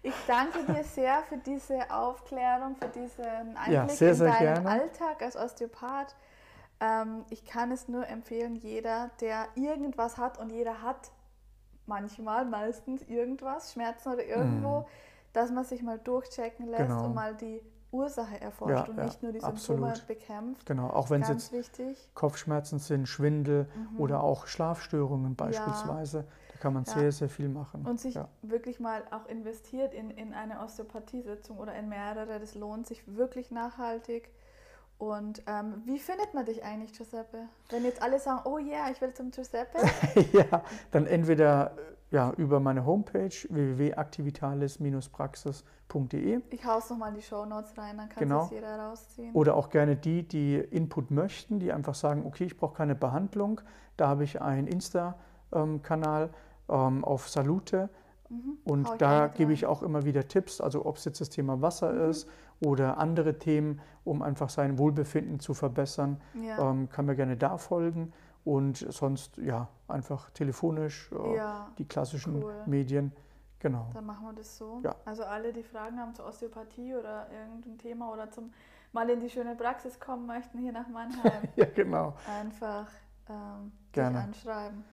ich 0.02 0.14
danke 0.26 0.64
dir 0.64 0.84
sehr 0.84 1.22
für 1.22 1.38
diese 1.38 1.90
Aufklärung, 1.90 2.76
für 2.76 2.88
diesen 2.88 3.56
Einblick 3.56 3.72
Ja, 3.72 3.88
sehr, 3.88 4.14
sehr 4.14 4.26
in 4.26 4.32
deinen 4.32 4.64
gerne. 4.64 4.68
Alltag 4.68 5.22
als 5.22 5.36
Osteopath. 5.36 6.14
Ähm, 6.80 7.24
ich 7.30 7.44
kann 7.44 7.70
es 7.70 7.88
nur 7.88 8.06
empfehlen, 8.08 8.56
jeder, 8.56 9.10
der 9.20 9.46
irgendwas 9.54 10.18
hat 10.18 10.38
und 10.38 10.50
jeder 10.50 10.82
hat 10.82 11.12
manchmal, 11.86 12.44
meistens 12.44 13.02
irgendwas, 13.02 13.72
Schmerzen 13.72 14.12
oder 14.12 14.24
irgendwo, 14.24 14.86
dass 15.34 15.50
man 15.50 15.64
sich 15.64 15.82
mal 15.82 15.98
durchchecken 15.98 16.66
lässt 16.68 16.84
Mhm. 16.84 16.86
Genau. 16.88 17.04
und 17.04 17.14
mal 17.14 17.34
die 17.34 17.60
Ursache 17.92 18.40
erforscht 18.40 18.88
Ja, 18.88 18.90
und 18.90 18.96
ja, 18.98 19.04
nicht 19.04 19.22
nur 19.22 19.30
die 19.32 19.38
Symptome 19.40 19.86
absolut. 19.88 20.06
bekämpft. 20.08 20.66
Genau, 20.66 20.88
auch 20.88 21.10
wenn 21.10 21.22
es 21.22 21.28
jetzt 21.28 21.52
wichtig. 21.52 22.10
Kopfschmerzen 22.14 22.80
sind, 22.80 23.06
Schwindel 23.08 23.68
oder 23.98 24.22
auch 24.24 24.48
Schlafstörungen 24.48 25.36
beispielsweise, 25.36 26.24
da 26.52 26.58
kann 26.58 26.72
man 26.72 26.82
Ja. 26.84 26.92
sehr, 26.94 27.12
sehr 27.12 27.28
viel 27.28 27.48
machen. 27.48 27.86
Und 27.86 28.00
sich 28.00 28.14
ja. 28.16 28.26
wirklich 28.42 28.80
mal 28.80 29.02
auch 29.12 29.26
investiert 29.26 29.94
in, 29.94 30.10
in 30.10 30.34
eine 30.34 30.58
Osteopathiesitzung 30.60 31.58
oder 31.58 31.74
in 31.76 31.88
mehrere. 31.88 32.40
Das 32.40 32.56
lohnt 32.56 32.86
sich 32.88 33.02
wirklich 33.16 33.52
nachhaltig. 33.52 34.28
Und 34.98 35.42
ähm, 35.46 35.82
wie 35.84 35.98
findet 36.00 36.34
man 36.34 36.46
dich 36.46 36.64
eigentlich, 36.64 36.92
Giuseppe? 36.94 37.48
Wenn 37.70 37.84
jetzt 37.84 38.02
alle 38.02 38.18
sagen, 38.18 38.40
oh 38.44 38.58
yeah, 38.58 38.90
ich 38.90 39.00
will 39.00 39.12
zum 39.14 39.30
Giuseppe. 39.30 39.78
ja, 40.32 40.62
dann 40.90 41.06
entweder 41.06 41.76
ja, 42.14 42.32
über 42.36 42.60
meine 42.60 42.86
Homepage 42.86 43.28
www.activitalis-praxis.de 43.50 46.40
Ich 46.50 46.64
hau's 46.64 46.88
nochmal 46.90 47.08
in 47.10 47.16
die 47.16 47.22
Shownotes 47.22 47.76
rein, 47.76 47.96
dann 47.96 48.08
kann 48.08 48.22
Genau. 48.22 48.42
sich 48.44 48.52
jeder 48.52 48.78
rausziehen. 48.78 49.34
oder 49.34 49.56
auch 49.56 49.68
gerne 49.68 49.96
die, 49.96 50.22
die 50.26 50.54
Input 50.56 51.10
möchten, 51.10 51.58
die 51.58 51.72
einfach 51.72 51.94
sagen, 51.96 52.24
okay, 52.26 52.44
ich 52.44 52.56
brauche 52.56 52.76
keine 52.76 52.94
Behandlung. 52.94 53.60
Da 53.96 54.06
habe 54.08 54.22
ich 54.24 54.40
einen 54.40 54.66
Insta-Kanal 54.68 56.30
ähm, 56.68 57.04
auf 57.04 57.28
Salute 57.28 57.90
Mhm. 58.30 58.56
und 58.64 58.88
Hau 58.88 58.96
da 58.96 59.26
gebe 59.26 59.52
ich 59.52 59.66
auch 59.66 59.82
immer 59.82 60.04
wieder 60.06 60.26
Tipps, 60.26 60.58
also 60.60 60.86
ob 60.86 60.96
es 60.96 61.04
jetzt 61.04 61.20
das 61.20 61.28
Thema 61.28 61.60
Wasser 61.60 61.92
Mhm. 61.92 62.10
ist 62.10 62.26
oder 62.64 62.96
andere 62.98 63.38
Themen, 63.38 63.80
um 64.04 64.22
einfach 64.22 64.48
sein 64.48 64.78
Wohlbefinden 64.78 65.40
zu 65.40 65.52
verbessern. 65.52 66.20
Ja. 66.40 66.70
Ähm, 66.70 66.88
kann 66.88 67.04
mir 67.06 67.16
gerne 67.16 67.36
da 67.36 67.58
folgen 67.58 68.12
und 68.44 68.76
sonst 68.76 69.36
ja 69.38 69.68
einfach 69.88 70.30
telefonisch 70.30 71.10
äh, 71.12 71.36
ja, 71.36 71.72
die 71.78 71.86
klassischen 71.86 72.42
cool. 72.42 72.54
Medien. 72.66 73.12
Genau. 73.60 73.88
dann 73.94 74.04
machen 74.04 74.26
wir 74.26 74.34
das 74.34 74.58
so. 74.58 74.80
Ja. 74.82 74.94
Also 75.06 75.24
alle, 75.24 75.50
die 75.50 75.62
Fragen 75.62 75.98
haben 75.98 76.14
zur 76.14 76.26
Osteopathie 76.26 76.94
oder 76.96 77.26
irgendein 77.32 77.78
Thema 77.78 78.12
oder 78.12 78.30
zum 78.30 78.52
mal 78.92 79.08
in 79.08 79.20
die 79.20 79.30
schöne 79.30 79.56
Praxis 79.56 79.98
kommen 79.98 80.26
möchten 80.26 80.58
hier 80.58 80.72
nach 80.72 80.86
Mannheim, 80.88 81.48
Ja, 81.56 81.64
genau. 81.64 82.14
einfach 82.28 82.86
ähm, 83.28 83.72
Gerne. 83.92 84.20
anschreiben. 84.20 84.84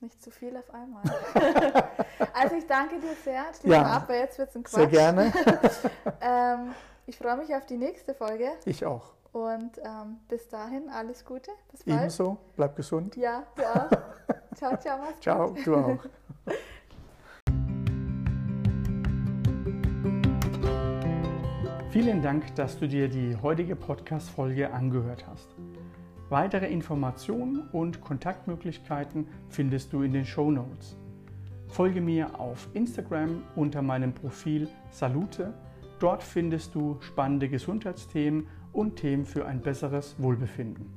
Nicht 0.00 0.20
zu 0.20 0.30
viel 0.32 0.56
auf 0.56 0.68
einmal. 0.74 1.02
also 2.34 2.56
ich 2.56 2.66
danke 2.66 2.98
dir 2.98 3.14
sehr. 3.24 3.44
Schließen 3.54 3.70
Ja. 3.70 3.82
ab, 3.96 4.08
weil 4.08 4.20
jetzt 4.20 4.38
wird 4.38 4.50
es 4.50 4.56
ein 4.56 4.64
Quatsch. 4.64 4.74
Sehr 4.74 4.86
gerne. 4.88 5.32
Ähm, 6.20 6.74
ich 7.06 7.16
freue 7.16 7.36
mich 7.36 7.54
auf 7.54 7.64
die 7.66 7.76
nächste 7.76 8.14
Folge 8.14 8.50
Ich 8.64 8.84
auch. 8.84 9.14
Und 9.34 9.78
ähm, 9.78 10.18
bis 10.28 10.48
dahin 10.48 10.88
alles 10.88 11.24
Gute. 11.24 11.50
Bis 11.70 11.82
bald. 11.84 11.98
Ebenso. 11.98 12.38
Bleib 12.56 12.76
gesund. 12.76 13.16
Ja, 13.16 13.42
du 13.56 13.62
auch. 13.62 13.90
ciao, 14.54 14.76
ciao. 14.76 14.98
mach's 14.98 15.14
gut. 15.14 15.22
Ciao. 15.22 15.54
Du 15.64 15.74
auch. 15.74 15.98
Vielen 21.90 22.22
Dank, 22.22 22.54
dass 22.54 22.78
du 22.78 22.88
dir 22.88 23.08
die 23.08 23.36
heutige 23.40 23.76
Podcast-Folge 23.76 24.72
angehört 24.72 25.26
hast. 25.28 25.54
Weitere 26.28 26.66
Informationen 26.66 27.68
und 27.70 28.00
Kontaktmöglichkeiten 28.00 29.28
findest 29.48 29.92
du 29.92 30.02
in 30.02 30.12
den 30.12 30.24
Show 30.24 30.50
Notes. 30.50 30.96
Folge 31.68 32.00
mir 32.00 32.38
auf 32.38 32.68
Instagram 32.74 33.42
unter 33.56 33.82
meinem 33.82 34.12
Profil 34.12 34.68
Salute. 34.90 35.54
Dort 35.98 36.22
findest 36.22 36.74
du 36.74 36.98
spannende 37.00 37.48
Gesundheitsthemen 37.48 38.48
und 38.74 38.96
Themen 38.96 39.24
für 39.24 39.46
ein 39.46 39.60
besseres 39.60 40.16
Wohlbefinden. 40.18 40.92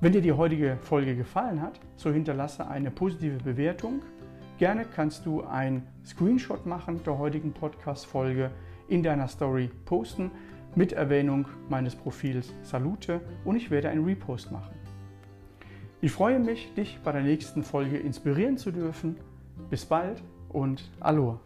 Wenn 0.00 0.12
dir 0.12 0.22
die 0.22 0.32
heutige 0.32 0.76
Folge 0.82 1.14
gefallen 1.14 1.62
hat, 1.62 1.78
so 1.96 2.10
hinterlasse 2.10 2.66
eine 2.66 2.90
positive 2.90 3.38
Bewertung. 3.38 4.02
Gerne 4.58 4.84
kannst 4.84 5.24
du 5.24 5.42
einen 5.42 5.86
Screenshot 6.04 6.66
machen 6.66 7.00
der 7.04 7.18
heutigen 7.18 7.52
Podcast-Folge 7.52 8.50
in 8.88 9.02
deiner 9.02 9.28
Story 9.28 9.70
posten 9.84 10.30
mit 10.74 10.92
Erwähnung 10.92 11.46
meines 11.68 11.94
Profils 11.94 12.52
Salute 12.62 13.20
und 13.44 13.56
ich 13.56 13.70
werde 13.70 13.88
einen 13.88 14.04
Repost 14.04 14.50
machen. 14.52 14.74
Ich 16.00 16.12
freue 16.12 16.38
mich, 16.38 16.74
dich 16.74 16.98
bei 17.02 17.12
der 17.12 17.22
nächsten 17.22 17.62
Folge 17.62 17.96
inspirieren 17.96 18.58
zu 18.58 18.72
dürfen. 18.72 19.16
Bis 19.70 19.86
bald 19.86 20.22
und 20.50 20.90
Aloha. 21.00 21.40